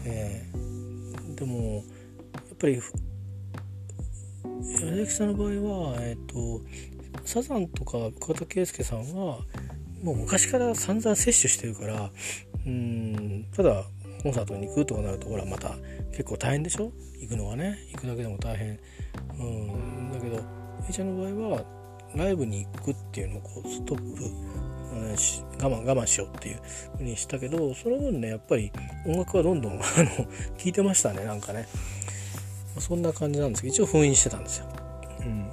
[0.04, 0.65] えー
[1.36, 1.84] でも
[2.34, 2.80] やっぱり矢
[4.80, 5.48] 崎さんの場合
[5.92, 6.60] は、えーと、
[7.24, 9.40] サザンとか桑田佳祐さんは
[10.02, 12.10] もう昔から散々摂取してるから
[12.66, 13.84] うんただ
[14.22, 15.76] コンサートに行くとかなるとほらまた
[16.10, 16.90] 結構大変でしょ？
[17.20, 18.78] 行くのはね行くだけでも大変。
[19.38, 20.42] うんだけど
[20.88, 21.64] A ちゃんの場合は
[22.14, 24.22] ライブに行くっていうのをこうストップ。
[25.62, 26.60] 我慢我慢しようっていう
[26.96, 28.72] ふうにしたけどその分ねやっぱり
[29.06, 30.26] 音楽はどんどん あの聴
[30.64, 31.66] いてましたねなんかね、
[32.78, 34.66] そんな感じなんですけど一応封印してたんですよ。
[35.20, 35.50] うん、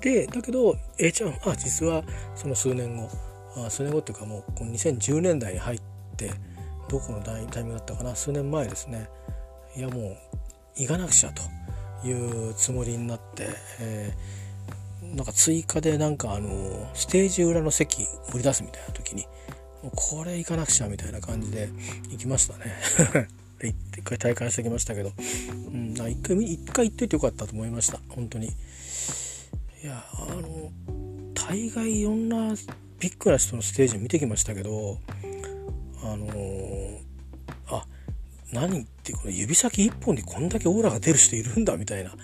[0.00, 2.02] でだけど A ちゃんは実は
[2.34, 3.08] その数年後
[3.56, 5.80] あ数年後っていうかもう2010年代に入っ
[6.16, 6.30] て
[6.88, 9.08] どこのタイミングだったかな数年前ですね。
[9.76, 10.16] いやもう
[10.76, 11.42] 行かなくちゃと
[12.06, 12.12] い
[12.50, 13.48] うつもりになって、
[13.80, 14.39] えー、
[15.14, 19.26] なんか追加でなんかあのステージ裏の席売り出すみたいな時に
[19.94, 21.68] これ行かなくちゃみたいな感じで
[22.10, 23.28] 行きましたね。
[23.62, 25.12] 一回体感してきましたけど、
[25.72, 28.00] うん、一回一回行っといてよかったと思いました。
[28.08, 28.46] 本当に。
[29.82, 30.70] いやあの
[31.34, 32.54] 大概いろんな
[32.98, 34.98] ビッグな人のステージ見てきましたけど
[36.02, 36.98] あのー、
[37.68, 37.86] あ
[38.52, 42.14] 何ってこの指先一本にこんだけオーラが出る人いるんだみたいな。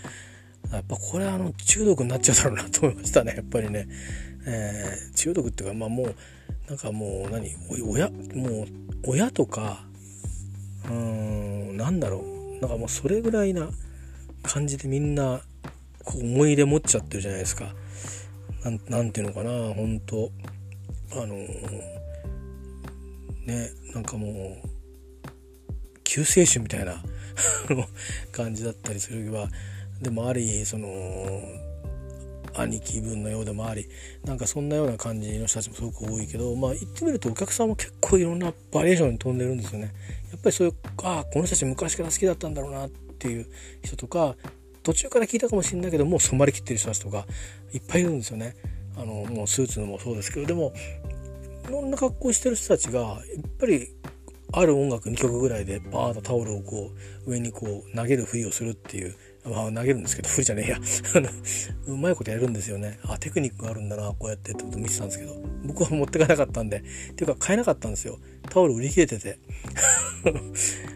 [0.73, 3.35] やっぱこれあの中毒になっちゃうだろうなと思いましたね。
[3.37, 3.89] やっぱりね、
[4.47, 6.15] えー、中毒っていうかまあもう
[6.69, 8.67] なんかもう何親もう
[9.05, 9.87] 親とか
[10.87, 10.93] うー
[11.73, 12.37] んなんだろう。
[12.61, 13.69] なんかもうそれぐらいな
[14.43, 15.43] 感じでみんな
[16.05, 17.75] こう思い入れ持っちゃってるじゃないですか。
[18.65, 20.33] なんなんていうのかな本当
[21.13, 21.37] あの
[23.45, 24.69] ねなんかもう
[26.03, 27.03] 救世主みたいな
[28.33, 29.49] 感じだったりするは
[30.01, 30.89] でもありその
[32.55, 33.89] 兄貴分のようでもあり
[34.25, 39.93] なんかそんなような感じの人たちもすごく多いけどまあ言ってみるとお客さんも結構いろんなバリエーションに飛んでるんですよね。
[40.31, 43.47] やっぱりそういうああこの人たち昔から好きだったんだろうなっていう
[43.83, 44.37] 人とか
[44.83, 47.27] 途中から聞いたかもしれないけどもう染まりきってる人たちとか
[47.73, 48.57] いっぱいいるんですよね。
[48.97, 50.73] あのもうスーツのもそうですけどでも
[51.69, 53.89] いろんな格好してる人たちがやっぱり
[54.53, 56.91] ある音楽2曲ぐらいでバーッとタオルをこ
[57.27, 59.15] う上にこう投げるふりをするっていう
[59.49, 60.79] まあ、投げるんですけど、不利じゃねえや。
[61.87, 62.99] うまいことやるんですよね。
[63.05, 68.19] あ、テクニックがあるんだな、こうやってってこと見てたんですけど、僕は持ってかなかったんで、っていうか買えなかったんですよ。
[68.51, 69.39] タオル売り切れてて。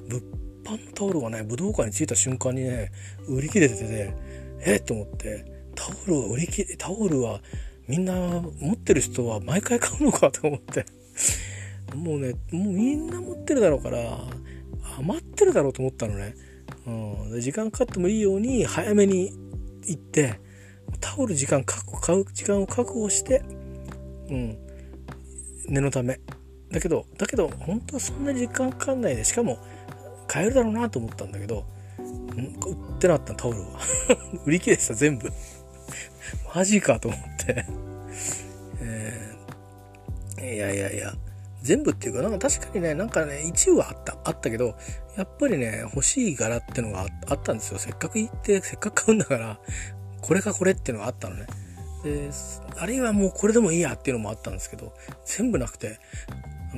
[0.09, 0.23] 物
[0.65, 2.91] 販のタオルがね、武道館に着いた瞬間にね、
[3.29, 4.15] 売り切れててね、
[4.63, 5.45] えと思って、
[5.77, 7.41] タオルは売り切れ、タオルは
[7.87, 10.85] みんな持ってる人は毎回買うのかと思って。
[11.95, 13.99] もうね、もうみんな持ってるだろうから、
[14.99, 16.35] 余ってるだろうと思ったのね。
[16.87, 19.33] うん、時間かかってもいいように早めに
[19.87, 20.41] 行って
[21.01, 23.43] タオル時間確保買う時間を確保して
[24.29, 24.59] うん。
[25.69, 26.21] 念のため。
[26.71, 29.59] だけどだけど本当はそんなに時間かかんないでしかも
[30.29, 31.65] 買えるだろうなと思ったんだけど
[32.37, 33.81] 売ってなかったタオルは。
[34.47, 35.31] 売り切れてた全部。
[36.55, 37.67] マジかと思って。
[38.81, 41.15] えー、いやいやいや。
[41.63, 44.75] 全部っていうか、なんか確かにね、なんかね、一部はあった、あったけど、
[45.21, 47.79] やっぱりね、欲しい柄ってのがあったんですよ。
[47.79, 49.61] せっかく行って、せっかく買うんだから、
[50.23, 51.47] これかこれっていうのがあったのね。
[52.03, 52.31] で、
[52.79, 54.95] あるいはもうこれでもいいやっていうのもあったんですけど、
[55.27, 55.99] 全部なくて、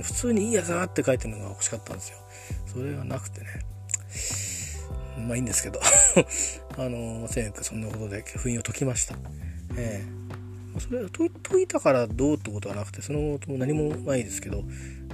[0.02, 2.18] 普通にいいやつだって書いてるのが欲しかったんですよ。
[2.66, 3.46] それがなくてね。
[5.18, 5.81] まあいいんですけど
[6.78, 9.14] あの、とにかくそんなことで封印を解きました。
[9.76, 10.22] えー
[10.78, 14.62] それは解いたからどうってことはなくてその後も何もないですけど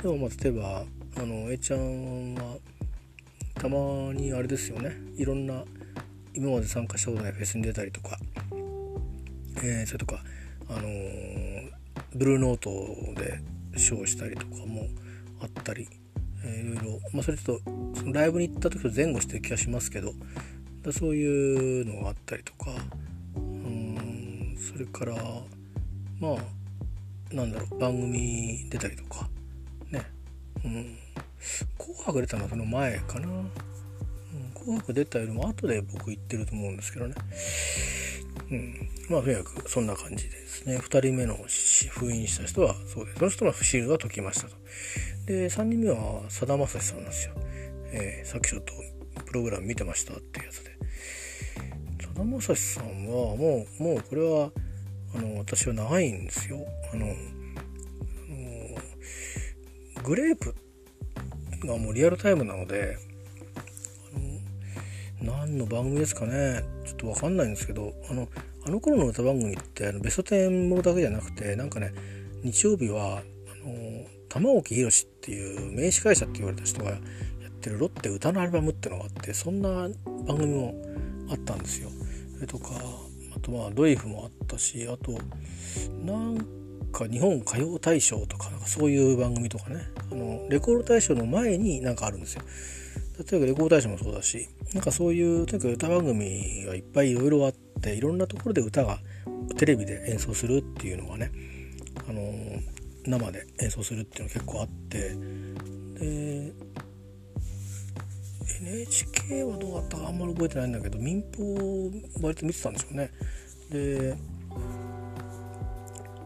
[0.02, 0.84] でもまあ例えば
[1.16, 2.58] あの A ちゃんは
[3.58, 3.76] たま
[4.14, 4.92] にあれですよね。
[5.16, 5.64] いろんな
[6.34, 8.18] 今まで参加したことないフェスに出たりとか、
[9.62, 10.22] えー、それとか
[10.68, 11.70] あのー、
[12.14, 12.70] ブルーノート
[13.20, 13.40] で
[13.76, 14.86] ショーしたりとかも
[15.40, 15.88] あったり、
[16.44, 20.12] えー、いろいろ、まあ、それちょっとそのライブに行った時と前後してる気がしますけど
[20.92, 22.70] そういうのがあったりとか。
[23.36, 23.98] うん
[24.58, 25.14] それから
[26.20, 29.28] まあなんだろう番組出たりとか。
[29.90, 30.02] ね。
[30.64, 30.96] うん。
[31.78, 33.50] 紅白出たのその前かな、うん、
[34.54, 37.14] 紅白出たよりも後で僕行ってると思うんですけどね。
[38.50, 40.78] うんまあとにかくそんな感じでですね。
[40.78, 41.36] 2人目の
[41.90, 43.18] 封印した人はそうです。
[43.18, 44.56] その人のシールは解きましたと。
[45.26, 47.34] で3人目はさだまさしさんなんですよ、
[47.92, 48.72] えー、さっきちょっと
[49.26, 50.70] プログラム見てましたっていうやつで。
[52.02, 54.50] さだまさしさんはもうもうこれは
[55.14, 56.58] あの私は長いんですよ。
[56.92, 57.14] あの
[60.02, 60.67] グレープって
[61.66, 62.98] がもうリアルタイムなので
[65.20, 68.28] あの何の番組ですかねちょっと分かんないんですけどあの
[68.64, 71.92] あの頃の歌番組ってあのベスト10ものだけじゃなくてなんかね
[72.42, 76.98] 日曜日はあの玉置宏っていう名司会者って言われた人がや
[77.48, 79.88] ってるロッテ歌のアルバムってのがあってそんな
[80.26, 80.74] 番組も
[81.30, 81.90] あったんですよ。
[82.34, 82.68] それとか
[83.36, 85.12] あとはドリフもあったしあと
[86.04, 86.38] なん
[86.88, 92.42] か日本歌謡大賞とかなんかそういう番組とかねあのレコード大賞の前になんかあるんですよ。
[93.30, 99.00] 例えばレコード大賞もそうだしなんかそういうとにかく歌番組がいっぱいいろいろあっていろんなところで歌が
[99.56, 101.32] テレビで演奏するっていうのがね
[102.08, 102.22] あの
[103.06, 105.16] 生で演奏するっていうのが結構あって
[105.98, 106.52] で
[108.60, 111.90] NHK はどうだったかあんまり覚えてないんだけど民放
[112.22, 113.10] 割と見てたんでしょうね
[113.70, 114.16] で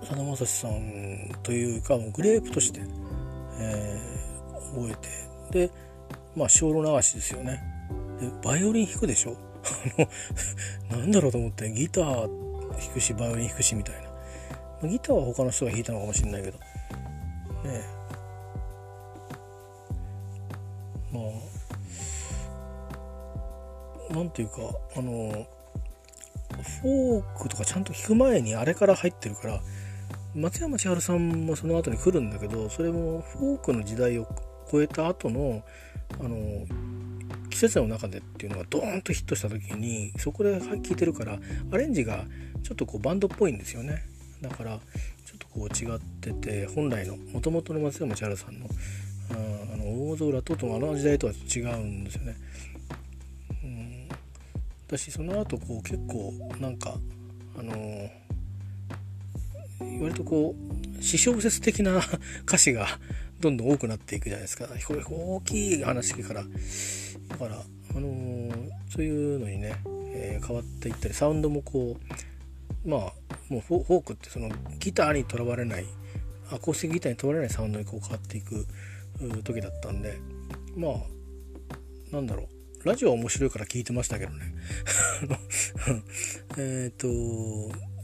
[0.05, 2.80] さだまさしさんというかグレープとして、
[3.59, 4.94] えー、覚え
[5.53, 5.70] てで
[6.36, 7.62] まあ小路流しですよね。
[8.20, 9.36] でバイオリン弾くでしょ？
[10.90, 13.94] なんだろうと思ってギター弾くしバイオリン弾くしみたい
[14.82, 14.88] な。
[14.88, 16.59] ギターは他の人が弾いたのかもしれないけど。
[16.59, 16.64] ね
[17.66, 17.82] え。
[21.12, 21.20] ま
[24.11, 24.57] あなんていうか
[24.96, 25.46] あの
[26.82, 29.61] フォークとかちゃんと弾く前にあれから入ってるから
[30.35, 34.26] 松山千春さんもその後に来るんだけどそれもフォークの時代を
[34.70, 35.62] 超えた後の
[36.20, 36.37] あの
[37.51, 41.39] 季節の中でっていうのがドーンとヒットした時にそこで聴いてるから
[41.70, 42.24] アレンジが
[42.62, 44.03] ちょっとこうバンドっぽいんですよね
[44.41, 44.78] だから
[45.24, 48.66] ちょっとこう違ってて本来のもともとの松山千春さんの
[49.30, 52.37] あの大空ととあの時代とは違うんですよね。
[53.62, 54.09] うん、
[54.87, 56.95] 私その後こう結構なんか
[57.59, 58.11] あのー、
[60.01, 62.01] 割とこう私小説的な
[62.47, 62.87] 歌詞が
[63.41, 64.68] どんどん多くなっていくじゃないですか。
[64.87, 66.45] これ大きい話から。
[67.28, 67.64] だから、
[67.95, 69.74] あのー、そういうのにね、
[70.14, 71.97] えー、変わっていったりサウンドもこ
[72.85, 73.01] うまあ
[73.49, 75.87] もうフォークってそのギターにとらわれない
[76.51, 78.66] アコースティックギターにとらわれないサウンドにこう変わっていく
[79.43, 80.18] 時だったんで
[80.76, 82.49] まあなんだろう。
[82.85, 84.55] ラジオは面白いから聞いてましたけどね。
[86.59, 87.07] えっと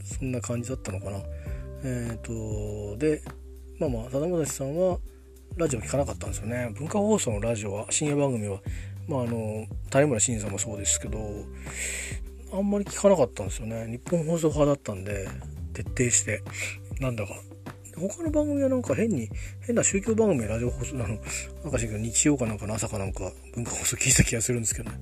[0.04, 1.20] そんな感じだったのかな。
[1.84, 3.22] えっ、ー、とで
[3.78, 4.98] まあまあさだまさしさんは
[5.56, 6.72] ラジオ聞かなかったんですよね。
[6.76, 8.60] 文化放送のラジオは深夜番組は
[9.08, 11.18] まああの谷村新司さんもそうですけど
[12.52, 13.86] あんまり聞かなかったんですよね。
[13.86, 15.28] 日本放送派だったんで
[15.72, 16.42] 徹底して。
[17.00, 17.34] なんだか。
[17.98, 19.28] 他の番組はなんか変に
[19.60, 21.18] 変な宗教番組ラジオ放送なの
[21.64, 24.98] なんかしら日曜かなんかの朝かなんか文化放送聞いた気がするんですけどね。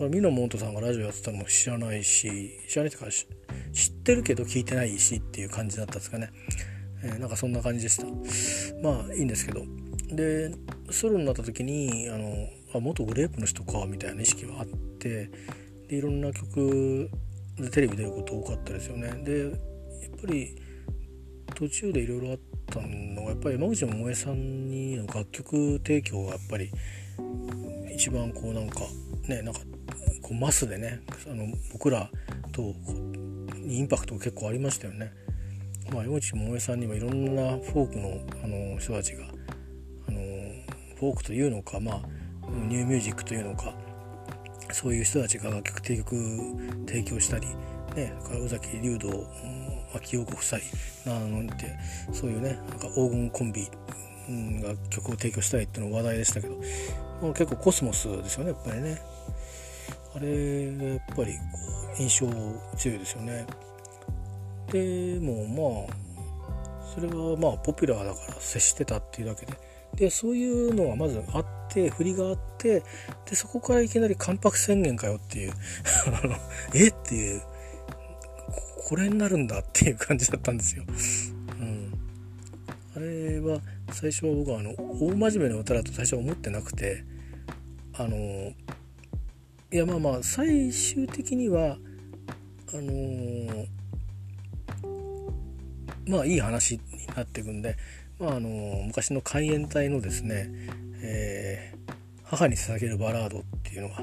[0.00, 6.30] からミノモントさんがラジオやってたのも知らないし知らないっていうか知ってるけど聞いてないしっていう感じだったんですかね、
[7.04, 8.06] えー、なんかそんな感じでした。
[8.82, 9.62] まあいいんですけど。
[10.08, 10.50] で
[10.90, 14.66] ソロになった時にあのあ元グレープの人かみたいな意識があっ
[14.98, 15.30] て
[15.88, 17.08] でいろんな曲
[17.56, 19.08] でテレビ出ること多かったですよね。
[19.22, 19.52] でやっ
[20.20, 20.56] ぱり
[21.54, 26.72] 途中でいろいろあったのがやっぱり山口百恵さんにの楽曲提供がやっぱり
[27.94, 28.80] 一番こうなんか
[29.28, 29.60] ねなんか
[30.22, 32.10] こうマスでねあの僕ら
[32.52, 32.74] と
[33.66, 35.12] インパクト結構ありましたよね。
[35.92, 39.24] まあ、山口百恵さんにもいろんなフォークのあの人たちが
[40.08, 40.20] あの
[40.96, 42.00] フォークというのか、まあ、
[42.68, 43.74] ニューミュージックというのか
[44.72, 46.10] そういう人たちが楽曲提供
[46.86, 47.46] 提供したり、
[47.96, 48.12] ね、
[48.44, 49.26] 宇崎竜道
[49.94, 50.60] 秋陽子夫妻
[51.06, 51.76] なので
[52.12, 53.68] そういうねなんか黄金コンビ
[54.62, 56.56] が曲を提供したいっていうの話題でしたけど、
[57.20, 59.00] まあ、結構コスモスですよねやっぱりね
[60.14, 61.38] あれがやっぱりこ
[61.98, 62.26] う印象
[62.76, 63.46] 強いですよね。
[64.72, 69.52] でもまあそれはまあポピュラーだから接してたっていうだけで。
[69.94, 72.84] でそういうのはまずあって振りがあって
[73.28, 75.52] でそこからいきなり関白宣言かよっていう。
[76.74, 76.88] え？
[76.88, 77.42] っていう。
[78.90, 80.84] これになるんだっていう感じだったんですよ。
[81.60, 81.92] うん、
[82.96, 83.60] あれは
[83.92, 87.04] 最初は僕はあの大真面目な歌だと最初は思ってなくて
[87.94, 88.16] あの
[89.72, 91.76] いやまあまあ最終的には
[92.72, 93.66] あのー、
[96.08, 96.80] まあいい話に
[97.14, 97.76] なっていくんで、
[98.18, 100.50] まああのー、昔の海援隊のですね、
[101.02, 101.92] えー、
[102.24, 104.02] 母に捧げるバラードっていうのが、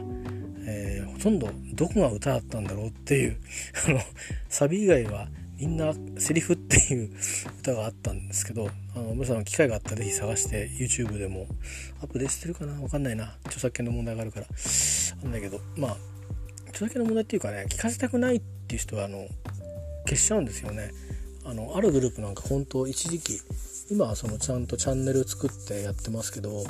[0.65, 3.37] え、ほとんどどこが歌だったんだろうっていう
[3.89, 3.99] あの
[4.47, 5.27] サビ以外は
[5.59, 7.11] みんなセリフっていう
[7.59, 11.45] 歌があったんですけどあの皆さん機会があったら是非探して YouTube でも
[12.01, 12.75] アップでしてるかな？
[12.75, 13.35] 分かんないな。
[13.45, 14.47] 著作権の問題があるから。
[15.23, 15.97] なんだけどまあ
[16.69, 19.27] 著作権の問題っていうかね聞かせたくないっていう人はあの
[20.05, 20.91] 消しちゃうんですよね。
[21.43, 23.39] あのあるグループなんか本当一時期
[23.89, 26.63] 今はそのちゃんとチャンネル作ってやってますけど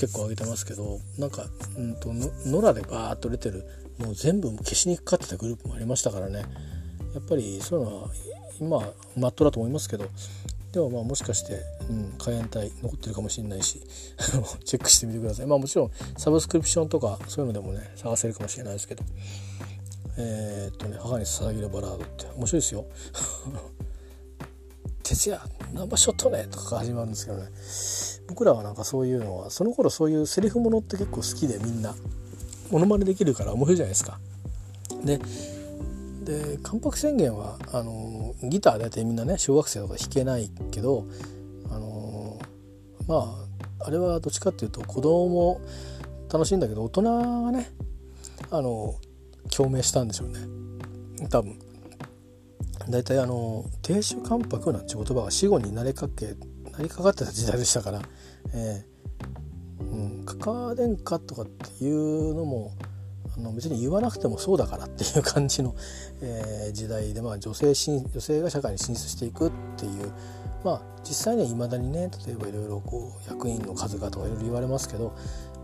[0.00, 1.46] 結構上げてますけどなんか、
[1.76, 3.64] うんと、野良でバーッと出てる
[3.98, 6.44] もう全部消しにかかってたグループもありましたからね。
[7.14, 8.08] やっぱりそういうのは
[8.58, 10.06] 今マットだと思いますけど
[10.72, 13.82] でもまあもしかして、うん、海援隊残ってるかもしれないし
[14.64, 15.46] チェックしてみてください。
[15.46, 19.04] まあもちろんサブスクリプションとかそういうのでもね探せるかもしれないですけど。
[20.18, 22.84] えー、っとね母に捧げるバラードって面白いですよ。
[25.02, 25.40] 徹夜
[25.72, 27.48] ナンバーショットねとか始まるんですけどね。
[28.28, 31.94] 僕らはなんかそういうのはその頃そういうセリフものって結構好きでみんな。
[32.70, 34.18] モノマネできるから面白いじゃないですか。
[35.04, 35.20] で
[36.24, 41.06] で関白宣言はあのギター大体みんなね小学生とか弾けないけど
[41.70, 42.38] あの
[43.06, 43.36] ま
[43.80, 45.60] ああれはどっちかっていうと子供
[46.32, 47.02] 楽しいんだけど大人
[47.44, 47.70] がね
[48.50, 48.94] あの
[49.54, 50.38] 共鳴したんでしょうね。
[51.28, 51.58] 多分。
[52.88, 56.34] 大体あの亭主関白なんて言葉が死後になりかけ
[56.72, 58.02] なりかかってた時代でしたから、
[58.54, 62.72] えーうん、カカ殿下とかっていうのも
[63.36, 65.74] あの別に言わなくてもそうだからっていう感じの、
[66.20, 70.12] えー、時代で、まあ、女性女性が社会に進出していくっていう
[70.64, 75.12] まあ実際にはいまだにね例えばいろいろこう役員の数がとかいろいろ言われますけど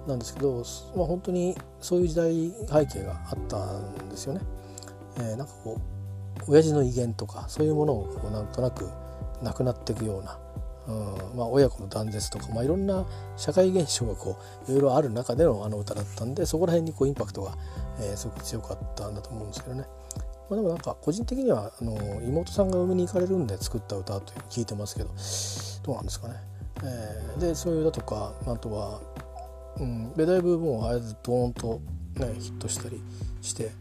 [0.06, 0.64] なんですけど、
[0.96, 4.40] まあ、本当にそういう時代背景があったんですよね。
[5.18, 8.88] えー、なんかこう親父の威厳とかそういうものをこうなんとなく
[9.42, 10.38] なくなっていくような、
[10.88, 13.04] うんまあ、親子の断絶とか、まあ、いろんな
[13.36, 17.56] 社会現象がこういろいろある中でのあの歌だったんでそこら辺にこうインパクトが、
[18.00, 19.84] えー、すごく強かったんだと思うんですけどね。
[20.48, 25.10] まあ、でもなんか個人的にはあの妹さんが海に行かれるんで作った歌という聞いてますけど
[25.84, 26.34] どうなんですかね。
[26.82, 29.00] えー、でそういう歌とかあとは、
[29.78, 31.80] うん、でだいぶもうあれでドーンと、
[32.16, 33.02] ね、ヒットしたり
[33.42, 33.72] して、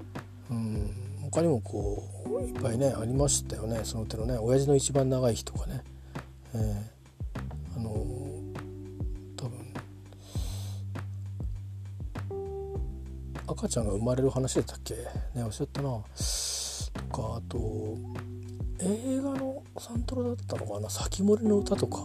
[0.50, 0.92] うん、
[1.32, 5.84] 他にもこういっぱいねありましたよねその手のね「親父の一番長い日」とかね、
[6.54, 6.97] えー、
[7.78, 7.92] あの
[9.36, 9.74] 多分
[13.46, 14.96] 赤ちゃんが生まれる話だったっけ？
[15.36, 15.90] ねおっしゃったな。
[15.90, 16.02] と
[17.22, 17.96] かあと
[18.80, 22.04] 映画のサントラだったのかな「先森の歌」とか。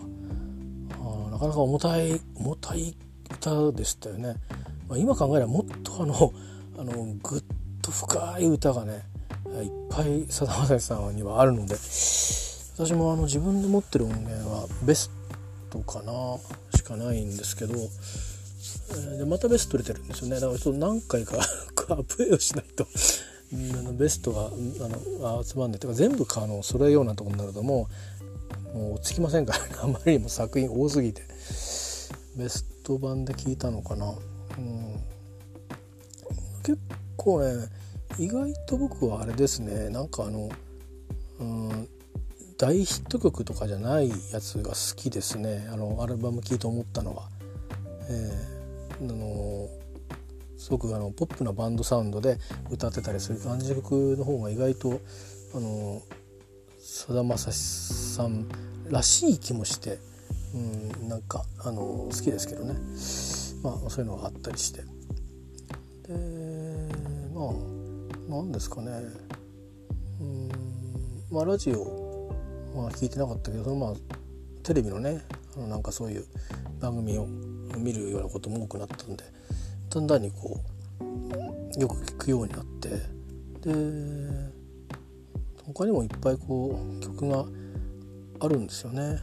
[1.04, 2.94] あなかなか重たい重たい
[3.30, 4.36] 歌でしたよね、
[4.88, 6.32] まあ、今考えればもっとあの
[6.78, 6.92] あの
[7.22, 7.44] ぐっ
[7.80, 9.04] と深い歌がね
[9.46, 11.76] いっぱいさだまさしさんにはあるので。
[12.74, 15.21] 私もあの自分で持ってる音源はベスト
[15.80, 16.12] かな
[16.76, 20.40] しかないんですけど、えー、でまたベスト出てるんですよね。
[20.40, 21.36] だからちょっと何回か
[21.88, 22.86] アップデートしないと。
[23.54, 24.50] あのベストがあ
[25.28, 27.86] の集まんないとか全部あの揃えようなとこになるとも
[28.74, 31.22] うもうつきませんから、ね、あまりにも作品多すぎて。
[32.36, 34.06] ベスト版で聞いたのかな、
[34.56, 35.00] うん、
[36.62, 36.78] 結
[37.16, 37.66] 構ね
[38.18, 39.88] 意外と僕はあれですね。
[39.88, 40.50] なんかあの、
[41.40, 41.88] うん、
[42.62, 47.28] 大ヒット曲とかじゃないやつが好きですねあのアルバム聴いて思ったのは。
[48.08, 49.68] えー、あの
[50.56, 52.38] すごくあのポップなバンドサウンドで
[52.70, 55.00] 歌ってたりする感じ曲の方が意外と
[55.56, 56.02] あの
[56.78, 58.46] さだまさしさん
[58.88, 59.98] らしい気もして、
[60.54, 62.74] うん、なんかあの好きですけどね、
[63.64, 64.82] まあ、そういうのがあったりして。
[64.82, 64.86] で
[67.34, 67.52] まあ
[68.28, 68.92] 何ですかね
[70.20, 70.48] うん
[71.28, 72.01] まあラジオ
[72.74, 73.92] は聞いてなかったけどまあ
[74.62, 75.22] テレビのね
[75.56, 76.24] あのなんかそういう
[76.80, 77.26] 番組を
[77.76, 79.24] 見るようなことも多くなったんで
[79.90, 80.60] だんだんにこ
[81.76, 84.52] うよく聞くようになってで
[85.64, 87.44] 他にもいっぱいこう曲が
[88.40, 89.18] あるんですよね。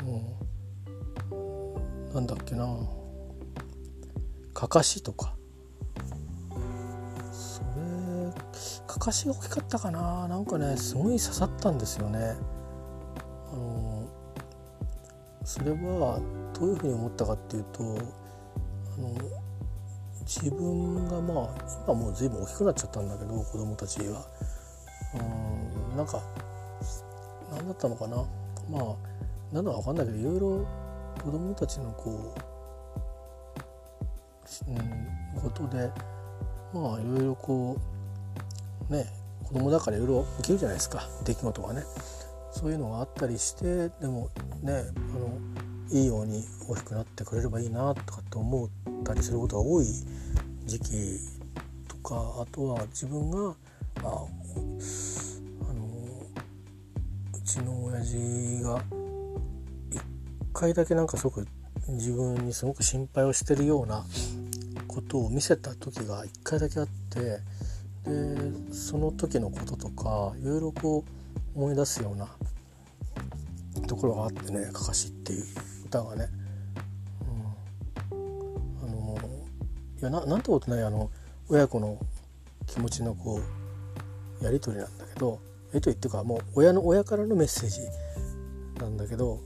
[0.00, 0.38] あの
[2.14, 2.66] なんだっけな
[4.52, 5.34] かかしとか
[7.32, 8.32] それ
[8.86, 12.34] かかしが大きかったかななんかねすごい刺さったんですよね。
[15.48, 16.20] それは
[16.60, 17.84] どういうふうに思ったかっていうとあ
[19.00, 19.14] の
[20.20, 24.26] 自分がまあ今もう随分大きくなっちゃったんだけど子供たちは。
[25.14, 26.20] うんなんか
[27.50, 28.16] 何だったのかな。
[28.70, 28.94] まあ
[29.50, 30.66] 何だか分かんないけどいろいろ
[31.24, 32.34] 子供たちのこ
[34.66, 35.90] う、うん、ことで
[36.74, 37.78] まあいろいろこ
[38.90, 39.06] うね
[39.44, 41.08] 子供だからいろいろ起きるじゃないですか。
[41.24, 41.84] 出来事がね。
[42.58, 44.30] そういうのがあったりしてでも
[44.62, 45.38] ねあの
[45.92, 48.68] いいように大きくなってくれればいいなとかって思っ
[49.04, 49.86] たりすることが多い
[50.64, 51.20] 時期
[51.86, 53.54] とかあとは自分が
[53.98, 54.26] ああの
[57.32, 58.16] うちの親父
[58.64, 58.82] が
[59.92, 60.02] 一
[60.52, 61.46] 回だけなんかすごく
[61.86, 64.04] 自分にすごく心配をしてるような
[64.88, 67.40] ことを見せた時が一回だけあってで
[68.72, 71.17] その時のこととかいろいろこう
[71.58, 72.28] 思い出すような
[73.88, 75.44] ところがあってね「かかし」っていう
[75.86, 76.28] 歌がね、
[78.12, 78.18] うん、
[78.84, 79.18] あの
[80.00, 81.10] いやななんてことないあの
[81.48, 81.98] 親子の
[82.66, 83.40] 気持ちのこ
[84.40, 85.40] うやり取りなんだけど
[85.72, 87.80] やり取りっていうかもう親の親からのメッセージ
[88.80, 89.40] なんだけど、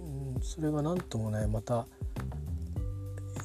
[0.00, 1.86] うん、それが何ともねまた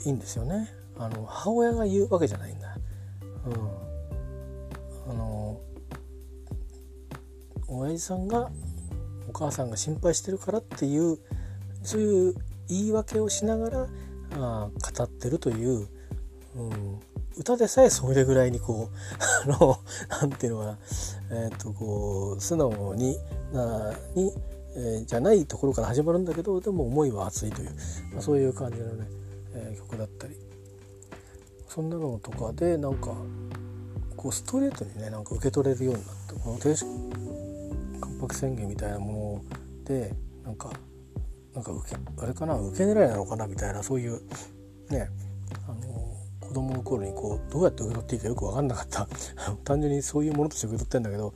[0.04, 0.68] いいんですよね。
[0.98, 2.76] あの母親が言うわけじゃないんだ。
[3.46, 3.83] うん
[7.84, 8.50] 親父さんが
[9.30, 11.18] お母さんが心配してるからっていう
[11.84, 12.36] そういう
[12.70, 13.88] 言い訳をしながら
[14.36, 15.88] あ語ってるという、
[16.56, 17.00] うん、
[17.38, 18.90] 歌でさえそれぐらいにこ
[19.48, 19.78] う あの
[20.10, 20.78] なんていうのかな、
[21.32, 23.18] えー、とこう素直に
[23.52, 24.34] なに、
[24.76, 27.70] えー、じゃないところから始まるんだけどでも思いは熱いという、
[28.14, 29.08] まあ、そういう感じのね、
[29.54, 30.54] えー、曲だったり。
[31.74, 33.16] そんなのとかでなんか
[34.16, 36.60] こうストレートにねなんか受け取れるようになってこの
[38.24, 40.14] 停止関白宣言みたいなもので
[40.44, 40.72] なんか
[41.54, 44.22] なんか受けあれかな受け狙いなのかなみたいなそういう
[44.90, 45.10] ね
[45.68, 49.08] あの子供の頃にこうどうやって受け取っていいかよく分かんなかった。
[49.64, 51.34] 単純にそういうものとして受け取ってんだけど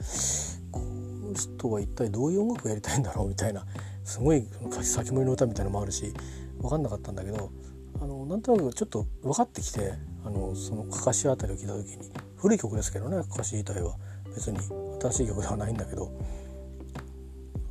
[0.71, 3.65] この人は一体どういう音楽をやりたいんだろうみたいな
[4.03, 4.47] すごい
[4.81, 6.13] 先盛りの歌みたいなのもあるし
[6.59, 7.51] 分かんなかったんだけど
[7.99, 13.97] あのなんとなくちょっと分かってきてあのそのかかしあたりを聞いた時に古い曲ですけどねかかし自体は。
[14.38, 14.59] 別に
[15.01, 16.11] 新しい曲ではないんだけど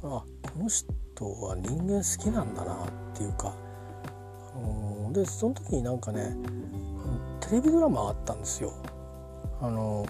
[0.09, 0.27] あこ
[0.59, 0.87] の人
[1.43, 3.55] は人間好きなんだなっていうか、
[4.55, 6.37] あのでその時になんかね
[7.41, 8.73] テレビドラマがあったんですよ。
[9.61, 10.07] あの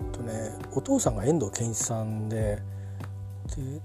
[0.00, 2.58] えっとねお父さんが遠藤憲一さんで
[3.56, 3.80] で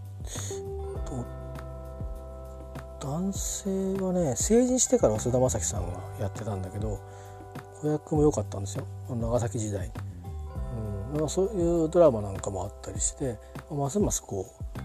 [3.00, 7.00] 男性はね成人してから菅田将暉さんがやってたんだけど
[7.82, 9.94] 子役も良かったんですよ長崎時代に。
[11.08, 13.38] うん、だからそういうドラマなんかもあったりして
[13.70, 14.80] まあ、ますますこう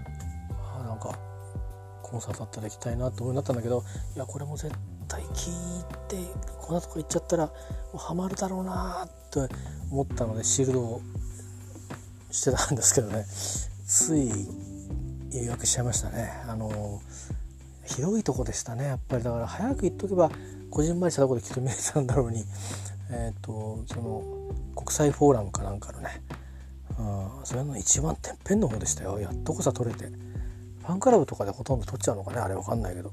[0.80, 1.18] あなんか
[2.02, 4.74] コンサートあったら行きたいなと思いになったんだけどいやこれも絶
[5.08, 6.16] 対聞いて
[6.60, 7.52] こんなとこ行っちゃったらも
[7.94, 9.54] うハマるだろうなって
[9.90, 11.00] 思ったのでシールドを
[12.30, 13.26] してたんですけどね。
[13.86, 14.30] つい
[15.32, 16.32] 予約しちゃいましたね。
[16.48, 17.00] あの
[17.84, 19.24] 広いとこでしたねやっぱり。
[19.24, 20.30] だから早く行っとけば
[20.70, 22.44] こじんまりしたとこできっと見えたんだろうに。
[23.10, 24.22] えっ、ー、とその
[24.82, 26.22] 国際フォーラムかなんかのね、
[26.98, 29.20] うん、それの一番てっぺんの方でしたよ。
[29.20, 30.06] やっとこさ取れて。
[30.06, 33.12] ファンクラブとかでほとんど取っちゃうのかねあれわかんないけど。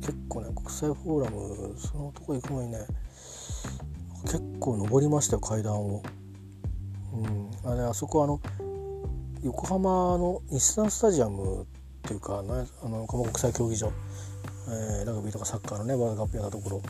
[0.00, 2.78] 結構ね国際フォーラムそのとこ行くのにね
[4.22, 6.02] 結構登りましたよ階段を。
[7.12, 8.40] うん、あれあそこあの
[9.42, 11.66] 横浜の日産スタジアムっ
[12.02, 13.92] ていうか、ね、あの横浜国際競技場、
[14.68, 16.82] えー、ラグビーとかサッカーのねワールドカップやったところ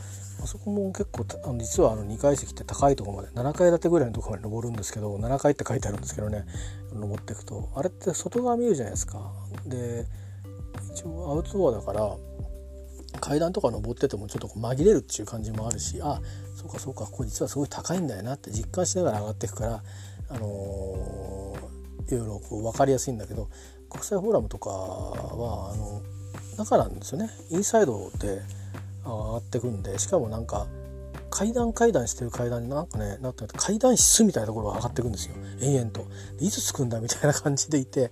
[0.43, 6.45] あそこも結構あの実はあの2階席って高いところまで7階建てぐらいのところまで登るんですけど7階って書いてあるんですけどね
[6.93, 7.71] 登っていくと。
[7.75, 9.31] あれって外側見るじゃないですか。
[9.67, 10.07] で
[10.93, 12.17] 一応アウトドアだから
[13.21, 16.21] 階段とか登っててもちょっと紛れるっていう感じもあるしあ
[16.55, 19.83] そうかそうかここ実はすごい高いんだよなって実感しながら上がっていくから
[20.29, 23.49] あのー、いろいろこう分かりやすいんだけど
[23.89, 26.03] 国際フォーラムとかはあの
[26.57, 27.31] 中なんですよね。
[27.51, 28.43] インサイドで
[29.05, 30.67] 上がってくんでしかもなんか
[31.31, 35.35] 階段階段してる階段になんかねなんて階段室みたいなところが上がってくんですよ。
[35.61, 36.07] 延々と。
[36.41, 38.11] いつ着くんだみたいな感じでいて。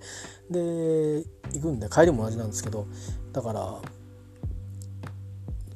[0.49, 1.23] で
[1.53, 2.87] 行くんで帰りも同じなんですけど。
[3.31, 3.81] だから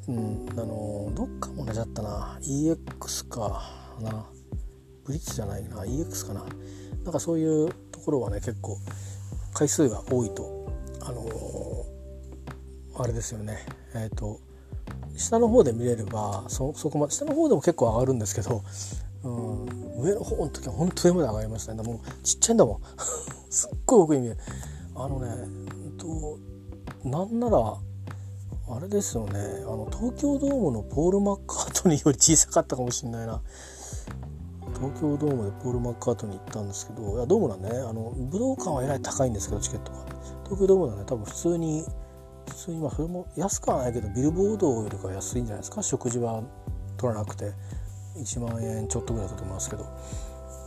[0.08, 2.40] うんあのどっかも同じだったな。
[2.42, 3.64] EX か
[4.02, 4.26] な。
[5.06, 5.84] ブリッジじゃないな。
[5.86, 6.46] EX かな。
[7.04, 8.78] なんかそういうところはね結構
[9.54, 10.72] 回数が多いと。
[11.02, 11.79] あのー、
[13.00, 13.58] あれですよね。
[13.96, 14.40] えっ、ー、と
[15.16, 18.64] 下の方で見れればそそこまで下の方でも結構上がるんですけど、
[19.24, 21.84] うん、上の方の時は本当に上まで上がりましたね。
[21.84, 22.80] もうちっちゃいんだもん。
[23.50, 24.38] すっごい奥に見える。
[24.96, 25.28] あのね、
[25.86, 26.38] えっと、
[27.08, 27.78] なんなら
[28.72, 29.40] あれですよね。
[29.40, 33.42] あの東京ドームのポール・マッカートニーより小さかったかもしれないな。
[34.76, 39.98] 東京ドームでポール・マッカートに行ったんですけどいやドームなんでねあの武道館はえらい高いんですけどチケットが
[40.46, 41.84] 東京ドームなんで多分普通に
[42.56, 45.82] 通にまあそれも安くはないけどビルボードよりか安いんじゃないですか？
[45.82, 46.42] 食事は
[46.98, 47.54] 取らなくて。
[48.16, 49.86] 1万円ちょっとぐらいだと思いますけど、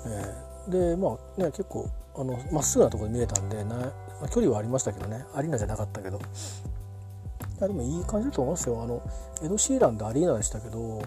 [0.06, 5.26] えー、でまあね結構あのまっすぐなところで見れたんでな、まあ、距離はありましたけどね。
[5.34, 6.18] アリーナじゃなかったけど。
[6.18, 6.20] い
[7.60, 8.82] やでもいい感じだと思いますよ。
[8.82, 9.02] あの
[9.42, 11.02] エド・シーランドアリーナでしたけど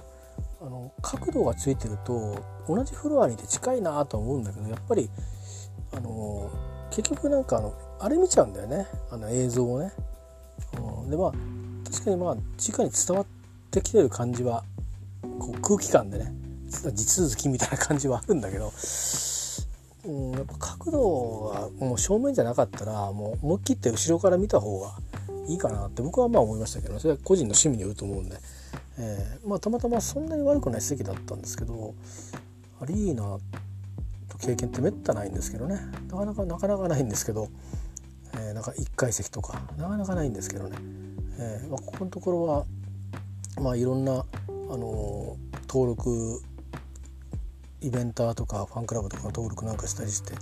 [0.62, 2.36] あの角度がついてると
[2.68, 5.10] 同じフロアにいて近いなと思うんだけどやっぱり
[5.94, 6.52] あの
[6.92, 8.86] 結局なんかあのあれ見ちゃうんだよね。
[9.10, 9.92] あの映像をね。
[10.78, 11.34] うん、でまあ
[11.90, 13.26] 確かにまあ直に伝わっ
[13.72, 14.64] てきてる感じは
[15.40, 16.34] こう空気感でね
[16.94, 18.74] 地続きみたいな感じはあるんだけど、
[20.06, 24.92] うん、やっぱ角度がもう正面じゃなかったらもう思い切って後ろから見た方が
[25.48, 28.38] いいかなって僕はまあ思いましたけどそれは個人の趣味によると思うんで。
[28.98, 31.94] えー、まあ、たまたまそんなに悪くない席だったんですけど
[32.82, 33.38] アリーナ
[34.30, 35.80] と経験ってめったないんですけどね。
[36.10, 37.48] なかなかなかなかないんですけど、
[38.38, 40.78] えー、なんか1階席とかなかなかないんですけどね、
[41.40, 42.66] えー、まあ、ここのところは、
[43.62, 46.42] まあ、いろんな、あの登録
[47.82, 50.34] イベンターとかファンクラブとかの登録なんかしたりして、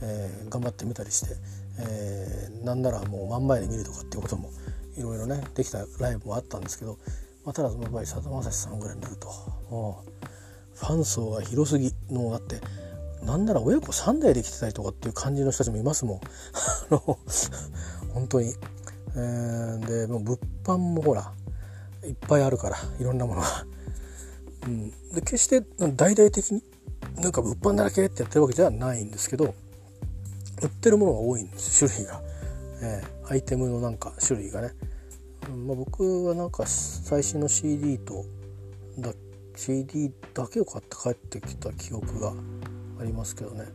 [0.00, 1.34] え頑張ってみたりして、
[1.80, 4.50] えーなんならもう真ん前で見るとかっていうことも
[4.96, 6.98] いろいろねできたライブもあったんですけど
[7.44, 9.28] まあ、ただその場合さだまさしさんぐらいになると
[9.70, 12.60] もうファン層が広すぎのだって
[13.24, 16.20] なんなら親子3代で来てたりとかっていう感じの人たちもいますもん。
[16.90, 17.18] あの
[18.12, 18.54] 本当に、
[19.16, 21.32] えー、でもう物販もほら
[22.04, 23.66] いっぱいあるからいろんなものが。
[24.66, 26.62] うん、で決して大々的に
[27.16, 29.54] なんか物販だらけってやってるわけじゃないんですけど
[30.62, 32.22] 売ってるものが多いんです種類が、
[32.82, 34.72] えー、アイテムのなんか種類がね、
[35.50, 38.24] うんまあ、僕はなんか最新の CD と
[38.98, 39.12] だ
[39.56, 42.32] CD だけを買って帰ってきた記憶が
[43.04, 43.66] ありますけどね、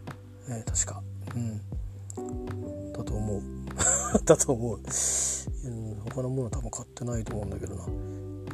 [0.49, 1.03] えー、確か。
[1.35, 2.93] うん。
[2.93, 3.41] だと思う。
[4.25, 7.85] だと思う、うん、他のもの多分買ってないと思うんだけどな。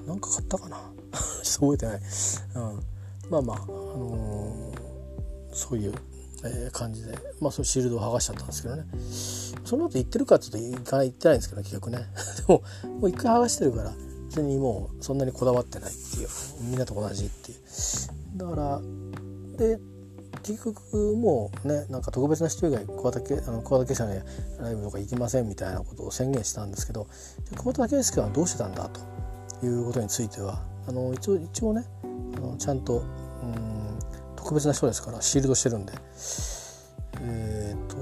[0.05, 0.77] なんか買ったかな。
[1.43, 2.01] ちょっと覚えてない、
[2.55, 2.83] うん、
[3.29, 5.93] まあまあ、あのー、そういう、
[6.43, 8.83] えー、感じで、まあ、そのシールドを剥がしちゃったんですけどね。
[9.63, 11.99] その後行ってるかちょっと行かない行ってないんですけど、ね、結局ね。
[12.45, 12.63] でも
[12.99, 13.93] もう一回剥がしてるから
[14.27, 16.27] 別にもうそんなにこだわってないっていう。
[16.61, 18.37] みんなと同じっていう。
[18.37, 18.81] だから
[19.57, 19.79] で
[20.45, 23.19] 結局もうねなんか特別な人以外桑田
[23.49, 24.23] あの桑田佳祐
[24.59, 27.07] のライブとか行きませんみたいなことを宣言したんですけど
[27.57, 33.99] 桑田佳祐はどうしてたんだということについてはあの一応一応ねあのちゃんとうん
[34.35, 35.93] 特別な人ですからシールドしてるんで
[37.21, 37.95] えっ、と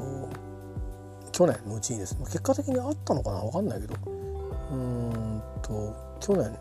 [1.31, 6.51] 去年のうちにですね結果的にあったのかな分かんないけどうんと去年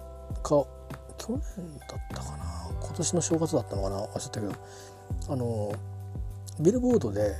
[0.44, 0.64] か
[1.18, 1.40] 去年
[1.88, 4.52] だったかな今年の正月だったのかな忘れたけど
[5.28, 5.72] あの
[6.60, 7.34] ビルボードで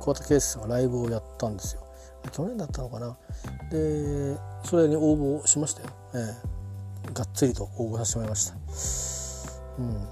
[0.00, 1.82] 桑田佳祐さんがライブをやったんですよ。
[2.32, 3.16] 去年だったのかな。
[3.70, 6.34] でそれに応募しましたよ、え
[7.08, 8.54] え、がっつりと応募させてもらいました。
[9.78, 10.08] うん、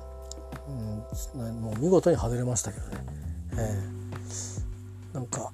[1.44, 2.96] うん、もう見事に外れましたけどね、
[3.58, 3.82] え
[5.12, 5.52] え、なんか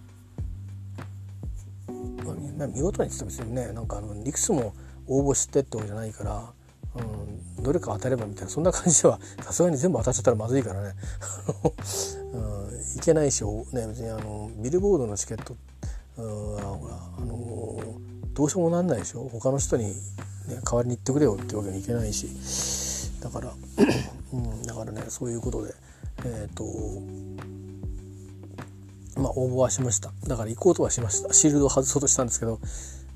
[1.89, 3.73] 見事にって言って別にね。
[3.73, 4.75] なんかあのいくつも
[5.07, 6.53] 応募してってわけじゃないから
[6.97, 10.95] うん、どれか当たればみたいなそんな感じでは さすがに全部当たっちゃったらまずいからね、
[12.33, 15.57] うん、いけないし、ね、別にあのビルボードのチケット、
[16.17, 17.81] うん、ほらあの
[18.35, 19.29] どうしようもなんないでしょ。
[19.31, 19.95] 他の人に、ね、
[20.65, 23.11] 代わりに行ってくれよってわけにいけないし。
[23.21, 23.53] だから、
[24.33, 25.75] うん、だからねそういうことで
[26.25, 26.65] えっ、ー、と
[29.21, 30.11] まあ応募はしました。
[30.27, 31.33] だから行こうとはしました。
[31.35, 32.61] シールドを外そうとしたんですけど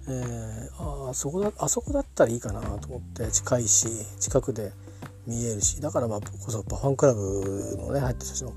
[0.08, 3.88] えー、あそこだあそこだったらいいかなと思って近いし
[4.20, 4.72] 近くで
[5.26, 8.52] 見えるしだからまあこそファンクラブのね入ってる人の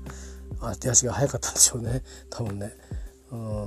[0.60, 2.02] あ手足が速かったんでしょうね。
[2.30, 2.72] 多分ね。
[3.30, 3.66] うん。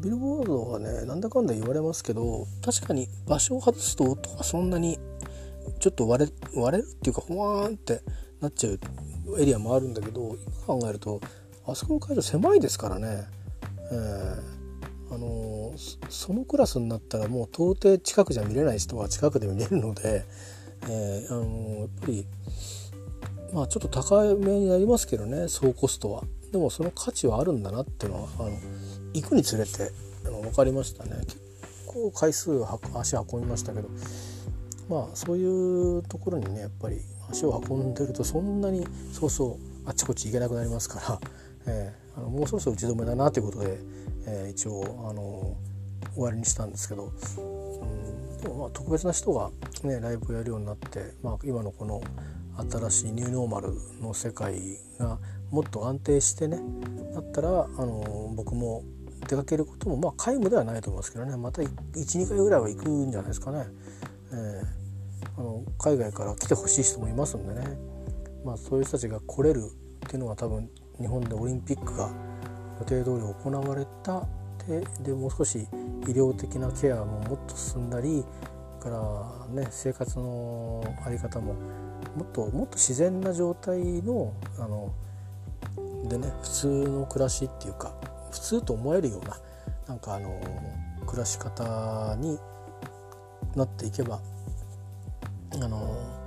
[0.00, 4.98] ビルボードはねなんだかんだ言われますけど確かに場所を外すと音がそんなに
[5.80, 8.02] ちょっと割れ割れるっていうかほわーんって
[8.38, 8.78] なっちゃう
[9.40, 10.36] エリアもあるんだけど
[10.66, 11.22] 今考えると
[11.66, 13.24] あそこの会場狭いですからね、
[13.90, 14.53] えー、
[15.14, 15.72] あの
[16.08, 20.24] そのクラスになったらもう到底近くじゃ見れない人は近くで見れるので、
[20.88, 22.26] えー、あのやっぱり
[23.52, 26.24] まあちょっと高めになりますけどね総コストは。
[26.50, 28.50] でもその価値はあるんだなっていうのはあの
[29.12, 29.90] 行くにつれて
[30.24, 31.40] あの分かりましたね結
[31.86, 32.62] 構回数
[32.94, 33.88] 足運びましたけど
[34.88, 41.20] まあそういうところにねやっぱり足を運んでるとそんなにそうそうあっちこっち行けなくなりますから、
[41.66, 43.78] えー、あのもうそろそろ打ち止めだなということで
[44.26, 45.56] えー、一応あの
[46.14, 49.50] 終わりにしたんですけど、うん、でもまあ特別な人が、
[49.82, 52.02] ね、ライブをやるようになって、まあ、今のこの
[52.70, 55.18] 新しいニューノーマルの世界が
[55.50, 56.60] もっと安定してね
[57.14, 58.82] だったらあの僕も
[59.28, 63.66] 出かけることもまあ皆無ではないと思いますけどねまた12回ぐらいは行くんじゃないですかね。
[64.32, 67.78] えー、あの海外から来てほしい人もいますんでね、
[68.44, 69.70] まあ、そういう人たちが来れる
[70.06, 70.68] っていうのは多分
[71.00, 72.10] 日本でオリンピックが
[72.80, 74.26] 予定通り行われた。
[74.66, 75.68] ででもう少し
[76.06, 78.24] 医療的なケアももっと進んだり
[78.80, 81.54] からね生活の在り方も
[82.16, 84.92] もっともっと自然な状態のあの
[86.08, 87.94] でね普通の暮らしっていうか
[88.30, 89.36] 普通と思えるような
[89.88, 90.40] なんかあの
[91.06, 92.38] 暮らし方に
[93.54, 94.20] なっていけば
[95.52, 96.23] あの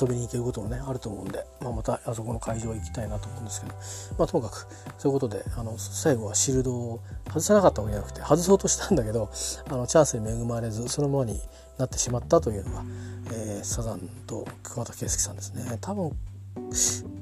[0.00, 3.74] 遊びに行けることもねあると思うんで、まあ、またあそこの会場行きたいなと思うんですけど、
[4.18, 4.66] まあ、ともかく
[4.98, 9.30] そういうことであの最後はシールドを外さなかったわけじゃなくて外そうとしたんだけど
[9.68, 11.40] あのチャンスに恵まれずそのままに
[11.78, 12.84] なってしまったというのが、
[13.32, 16.12] えー、サザンと桑田佳祐さんですね多分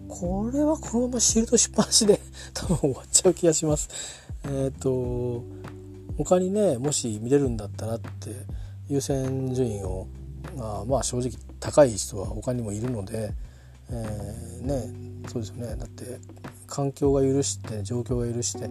[0.09, 2.21] これはこのままシールドしっぱなしで
[2.55, 3.89] 多分終わっちゃう気がします。
[4.45, 5.45] えっ、ー、と
[6.17, 8.35] 他にねもし見れるんだったらって
[8.89, 10.07] 優先順位を
[10.57, 11.33] まあ、まあ正直
[11.67, 13.33] 高い人は他にもいるので、
[13.91, 15.75] えー、ねそうですよね。
[15.75, 16.21] だって
[16.69, 18.69] 環境が許して状況が許して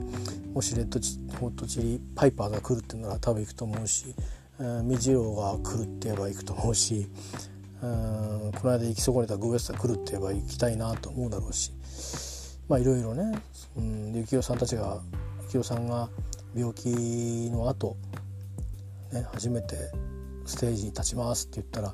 [0.54, 4.16] もしレッドチホットチリパイパーが来るっていうなら多分行くと思うし、
[4.62, 7.08] えー、ミジオが来るって言えば行くと思うし、
[7.84, 11.74] うん、この間行き損ねたグーエスタ来るって言えば行きたいなと思うだろうし
[12.70, 13.38] まあいろいろね、
[13.76, 15.02] うん、幸宏さんたちが
[15.48, 16.10] 幸宏さんが
[16.56, 16.88] 病気
[17.52, 17.98] の後
[19.12, 19.76] ね初めて
[20.46, 21.94] ステージに立ちますって言ったら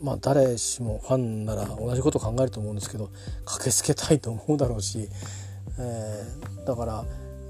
[0.00, 3.10] まあ誰しもファンなら同じこと考えると思うんですけど
[3.44, 5.08] 駆けつけたいと思うだろうし、
[5.78, 7.04] えー、だから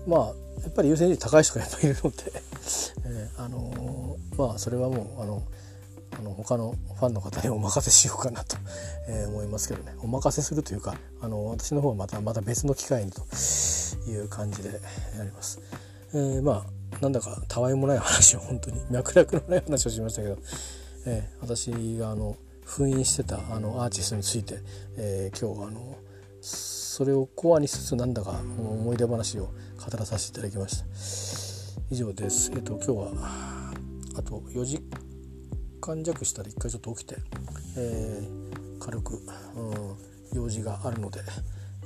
[0.07, 0.27] まあ
[0.63, 2.17] やっぱり優先順位高い人がやっぱりいるので、
[3.05, 5.43] えー、あのー、まあそれはもうあの
[6.17, 8.57] あの他のファンの方にお任せしようかなと、
[9.09, 13.23] えー、思いますけどねお任せするというかあの私の方はまたまた別の機会にと
[14.09, 14.81] いう感じで
[15.19, 15.61] やります。
[16.13, 20.39] えー、まあなんだかたわいもない話を本当に脈絡のない話をしましたけど、
[21.07, 24.59] えー、私があの封印してたあのアーティストについて、
[24.97, 25.99] えー、今日あの
[26.41, 29.53] それをコアにしつつなんだか思い出話を語
[29.99, 30.85] らさせていただきました。
[31.91, 33.73] 以上です、えっと、今日は
[34.17, 34.81] あと4時
[35.81, 37.17] 間弱したら一回ちょっと起きて、
[37.77, 39.21] えー、軽く、
[39.55, 41.21] うん、用事があるので、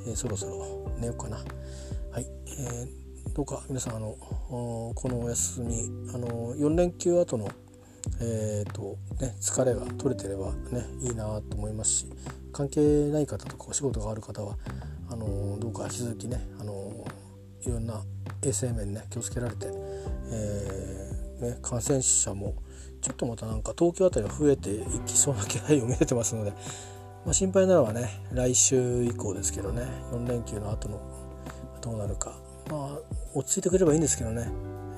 [0.07, 1.39] えー、そろそろ寝ようかな。
[1.39, 2.27] はい、
[2.59, 4.17] えー、どうか皆さんあの
[4.49, 7.51] このお休みあの4連休後の
[8.21, 12.07] えーとね、疲れが取れてればねいいなと思いますし
[12.53, 12.81] 関係
[13.11, 14.57] ない方とかお仕事がある方は
[15.11, 17.07] あのどうか引き続きねあの
[17.63, 18.03] いろんな
[18.43, 19.67] 衛生面ね気をつけられて、
[20.33, 22.55] えー、ね、感染者も
[23.01, 26.51] ちょっとまたなんか東京辺りは増えていきそうな気配を 見せてますので、
[27.25, 29.83] まあ、心配なのはね来週以降ですけどね
[30.13, 31.01] 4連休の後の
[31.81, 32.37] どうなるか
[32.71, 32.99] まあ
[33.35, 34.51] 落ち着いてくれればいいんですけどね、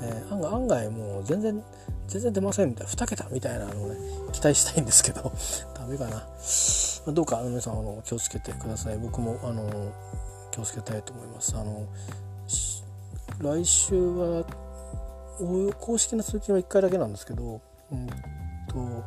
[0.02, 1.62] えー、案外案外もう全然
[2.08, 3.96] 全然出ませんみたいな2桁みたいなのをね
[4.32, 5.32] 期待したいんですけど
[5.74, 6.26] ダメかな、
[7.06, 8.98] ま、どうか皆さんあの気をつけてください。
[8.98, 9.92] 僕もあの
[10.50, 11.54] 気をつけたいと思います。
[11.56, 11.86] あの
[13.40, 14.44] 来週は
[15.78, 18.06] 公式な通勤は1回だけなんですけど、うん
[18.68, 19.02] と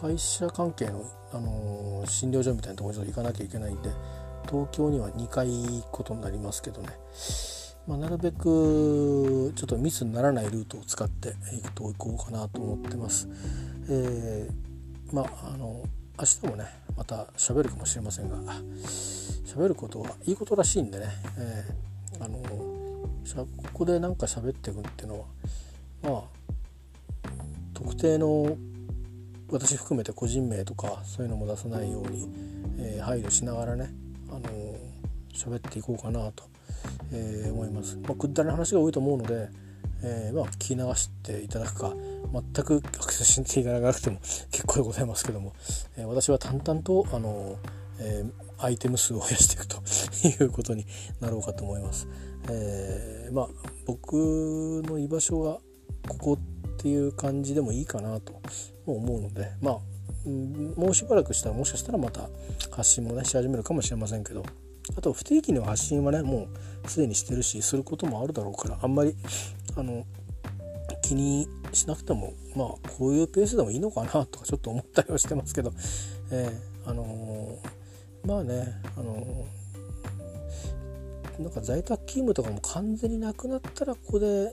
[0.00, 3.90] 会社関係の、あの診療所みたいなところに行かなきゃいけないんで
[4.48, 6.88] 東京には2回行くことになりますけどね。
[7.86, 13.28] まあ、なるべくちょっとミスにならないルートを使っていくといこうかなと思ってます。
[13.88, 15.84] えー、まああの
[16.18, 16.64] 明日もね
[16.96, 18.36] また喋るかもしれませんが
[19.44, 21.06] 喋ることはいいことらしいんでね、
[21.38, 25.26] えー、あのここで何か喋っていくっていうのは
[26.02, 26.22] まあ
[27.74, 28.56] 特定の
[29.50, 32.28] 私含めて個人名とかそういうのも出さないように、
[32.78, 33.90] えー、配慮しながらね
[34.30, 34.40] あの
[35.32, 36.44] 喋っていこうかなと
[37.12, 37.96] えー、思います。
[38.02, 39.48] まあ、くだらな話が多いと思うので、
[40.02, 41.94] えー、まあ、聞き流していただくか
[42.32, 44.18] 全くアクセスしていただかなくても
[44.50, 45.54] 結構でございますけども、
[45.96, 47.56] え、私は淡々とあの、
[48.00, 48.24] え、
[48.58, 49.82] アイテム数を増やしていくと
[50.26, 50.86] いうことに
[51.20, 52.08] なろうかと思います。
[52.50, 53.48] え、まあ
[53.86, 54.14] 僕
[54.86, 55.60] の居場所は
[56.08, 56.38] ここっ
[56.78, 58.40] ていう感じでもいいかなと
[58.86, 59.78] 思うのでまあ
[60.76, 62.28] もうしばらくしたらもしかしたらまた
[62.70, 64.44] 発信もねし始めるかもしれませんけど
[64.96, 66.48] あと不定期の発信はねも
[66.84, 69.14] うすでにしてるしすることもあるだろうからあんまり
[69.76, 70.04] あの
[71.02, 75.72] 気にしなくてもまあこういうペースでもいいのかなとかちょっと思ったりはしてますけど、
[76.30, 84.52] えー、あのー、まあねあのー、なんか在宅勤務とかも完全になくなったらここで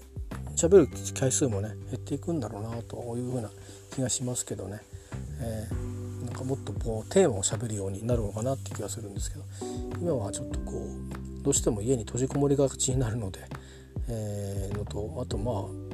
[0.56, 3.50] 喋る回数もね減っていくんだろうなというふうな
[3.94, 4.82] 気がしますけどね。
[5.40, 9.44] えーなんかもっとこうテーマをしゃべるようになるのかなって気がするんですけど
[10.00, 13.40] 今はちょっとこうどうしても家に閉じこもりがちになるので、
[14.08, 15.94] えー、のとあとまあ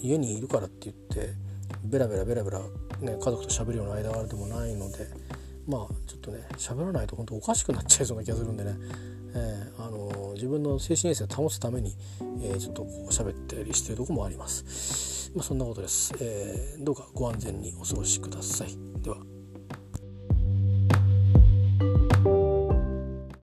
[0.00, 1.34] 家にいるからって言って
[1.84, 2.60] ベラベラベラベラ、
[3.00, 5.06] ね、家族と喋るような間柄でもないので
[5.66, 8.74] まあちょっとね喋らないと本当おかしくなっちゃいそうな気がするんでね、
[9.34, 11.94] えー、あの自分の精神衛生を保つために、
[12.42, 15.30] えー、ちょっとこう喋ったりしてるとこもあります。
[15.34, 18.76] まあ、そんなことです、えー、どうかご安全にお過ごしください。
[19.00, 19.16] では